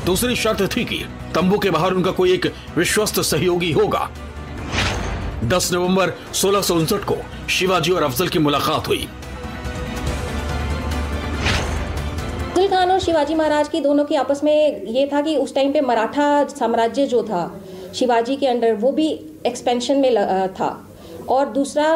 दूसरी 0.06 0.36
शर्त 0.36 0.60
थी 0.76 0.84
कि 0.84 0.96
तंबू 1.34 1.58
के 1.58 1.70
बाहर 1.70 1.92
उनका 1.92 2.10
कोई 2.10 2.32
एक 2.32 2.46
विश्वस्त 2.76 3.20
सहयोगी 3.20 3.70
होगा। 3.72 4.08
10 5.44 5.72
नवंबर 5.72 6.12
सोलह 6.32 6.60
को 7.04 7.16
शिवाजी 7.48 7.90
और 7.90 8.02
अफजल 8.02 8.28
की 8.28 8.38
मुलाकात 8.38 8.88
हुई। 8.88 9.08
अफजल 12.56 12.68
खान 12.68 12.90
और 12.90 12.98
शिवाजी 12.98 13.34
महाराज 13.34 13.68
की 13.68 13.80
दोनों 13.80 14.04
की 14.04 14.14
आपस 14.14 14.40
में 14.44 14.84
ये 14.86 15.06
था 15.12 15.20
कि 15.20 15.36
उस 15.36 15.54
टाइम 15.54 15.72
पे 15.72 15.80
मराठा 15.80 16.26
साम्राज्य 16.48 17.06
जो 17.06 17.22
था, 17.22 17.60
शिवाजी 17.94 18.36
के 18.36 18.46
अंडर 18.46 18.74
वो 18.74 18.92
भी 18.92 19.08
एक्सपेंशन 19.46 19.96
में 19.96 20.14
था। 20.54 20.70
और 21.28 21.46
दूसरा 21.46 21.88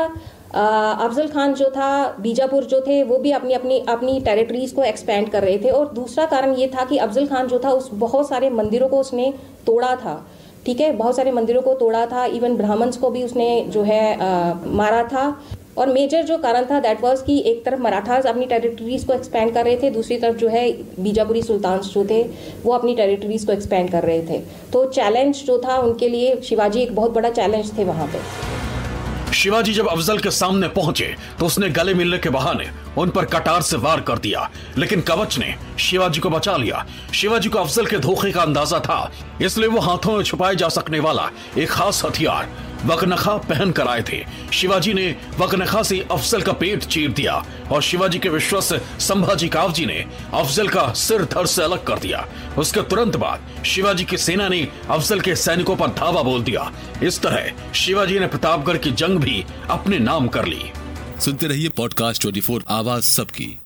अफजल 0.49 1.27
खान 1.29 1.55
जो 1.55 1.69
था 1.71 2.17
बीजापुर 2.21 2.65
जो 2.65 2.81
थे 2.81 3.03
वो 3.03 3.19
भी 3.19 3.31
अपनी 3.31 3.55
अपनी 3.55 3.79
अपनी 3.89 4.21
टेरिटरीज 4.21 4.71
को 4.73 4.83
एक्सपेंड 4.83 5.29
कर 5.31 5.43
रहे 5.43 5.59
थे। 5.59 5.71
और 5.71 5.93
दूसरा 5.93 6.27
कारण 6.27 6.55
ये 6.55 6.69
था 6.69 6.85
कि 6.85 6.97
अफजल 6.99 7.27
खान 7.27 7.47
जो 7.47 7.59
था 7.59 7.71
उस 7.71 7.91
बहुत 7.95 8.29
सारे 8.29 8.51
मंदिरों 8.51 8.89
को 8.89 9.01
उसने 9.01 9.33
तोड़ा 9.67 9.95
था। 9.97 10.25
ठीक 10.67 10.81
है? 10.81 10.91
बहुत 10.93 11.17
सारे 11.17 11.33
मंदिरों 11.33 11.63
को 11.63 11.75
तोड़ा 11.75 12.07
था। 12.07 12.25
इवन 12.27 12.57
ब्राह्मण्स 12.57 12.97
को 12.97 13.11
भी 13.11 13.23
उसने 13.25 13.65
जो 13.69 13.83
है 13.83 14.17
आ, 14.17 14.55
मारा 14.67 15.03
था। 15.05 15.41
और 15.79 15.89
मेजर 15.89 16.23
जो 16.23 16.37
कारण 16.39 16.65
था 16.65 16.81
दैट 16.81 17.03
वाज 17.03 17.21
कि 17.23 17.39
एक 17.47 17.65
तरफ़ 17.65 17.81
मराठास 17.81 18.27
अपनी 18.27 18.47
टेरिटरीज 18.47 19.05
को 19.05 19.13
एक्सपेंड 19.13 19.53
कर 19.55 19.65
रहे 19.65 19.77
थे 19.77 19.91
दूसरी 19.91 20.17
तरफ़ 20.17 20.37
जो 20.37 20.49
है 20.49 20.71
बीजापुरी 21.01 21.43
सुल्तान 21.43 21.79
जो 21.81 22.05
थे 22.05 22.23
वो 22.65 22.73
अपनी 22.73 22.95
टेरिटरीज 22.95 23.45
को 23.45 23.53
एक्सपेंड 23.53 23.91
कर 23.91 24.03
रहे 24.03 24.23
थे। 24.23 24.43
तो 24.73 24.85
चैलेंज 24.91 25.45
जो 25.47 25.59
था 25.59 25.79
उनके 25.79 26.09
लिए 26.09 26.41
शिवाजी 26.41 26.83
एक 26.83 26.95
बहुत 26.95 27.11
बड़ा 27.11 27.31
चैलेंज 27.31 27.79
थे 27.79 27.85
वहाँ 27.85 28.07
पे। 28.07 28.48
शिवाजी 29.39 29.73
जब 29.73 29.89
अफजल 29.89 30.19
के 30.19 30.31
सामने 30.31 30.69
पहुँचे 30.69 31.15
तो 31.39 31.47
उसने 31.47 31.69
गले 31.71 31.93
मिलने 31.95 32.19
के 32.19 32.31
बहाने 32.31 32.65
उन 32.99 33.11
पर 33.11 33.25
कटार 33.25 33.63
से 33.63 33.77
वार 33.77 34.01
कर 34.01 34.19
दिया। 34.19 34.49
लेकिन 34.79 35.01
कवच 35.01 35.39
ने 35.39 35.55
शिवाजी 35.79 36.21
को 36.21 36.31
बचा 36.31 36.57
लिया। 36.57 36.85
शिवाजी 37.15 37.49
को 37.49 37.59
अफजल 37.59 37.87
के 37.87 37.99
धोखे 37.99 38.31
का 38.33 38.43
अंदाज़ा 38.43 38.81
था, 38.81 39.11
इसलिए 39.43 39.69
वो 39.69 39.81
हाथों 39.81 40.17
में 40.17 40.25
छुपाए 40.25 40.57
जा 40.57 40.69
सकने 40.69 41.01
वाला 41.01 41.31
एक 41.59 41.71
खास 41.71 42.03
हथियार 42.05 42.49
वकनखा 42.85 43.37
पहन 43.37 43.71
कर 43.71 43.87
आए 43.87 44.03
थे। 44.03 44.25
शिवाजी 44.53 44.95
ने 44.95 45.17
वकनखा 45.39 45.83
से 45.83 46.07
अफजल 46.13 46.43
का 46.43 46.53
पेट 46.53 46.85
चीर 46.85 47.13
दिया 47.13 47.47
और 47.73 47.83
शिवाजी 47.83 48.19
के 48.19 48.29
विश्वस्त 48.29 49.01
संभाजी 49.01 49.49
कावजी 49.49 49.87
ने 49.87 50.05
अफजल 50.35 50.69
का 50.69 50.93
सिर 50.93 51.23
धड़ 51.23 51.47
से 51.47 51.63
अलग 51.63 51.85
कर 51.85 51.99
दिया। 51.99 52.29
उसके 52.59 52.81
तुरंत 52.81 53.17
बाद 53.17 53.65
शिवाजी 53.65 54.05
की 54.05 54.17
सेना 54.17 54.49
ने 54.49 54.69
अफजल 54.91 55.21
के 55.21 55.37
सैनिकों 55.37 55.77
पर 55.77 55.87
धावा 55.87 56.23
बोल 56.23 56.43
दिया। 56.43 56.73
इस 57.03 57.21
तरह 57.21 57.73
शिवाजी 57.73 58.19
ने 58.19 58.27
प्रतापगढ़ 58.27 58.77
की 58.77 58.91
जंग 58.91 59.19
भी 59.19 59.45
अपने 59.71 59.99
नाम 59.99 60.29
कर 60.29 60.45
ली। 60.45 60.65
सुनते 61.21 61.47
रहिए 61.47 61.69
पॉडकास्ट 61.69 62.23
ट्वेंटी 62.23 62.59
आवाज़ 62.69 63.05
सबकी। 63.05 63.57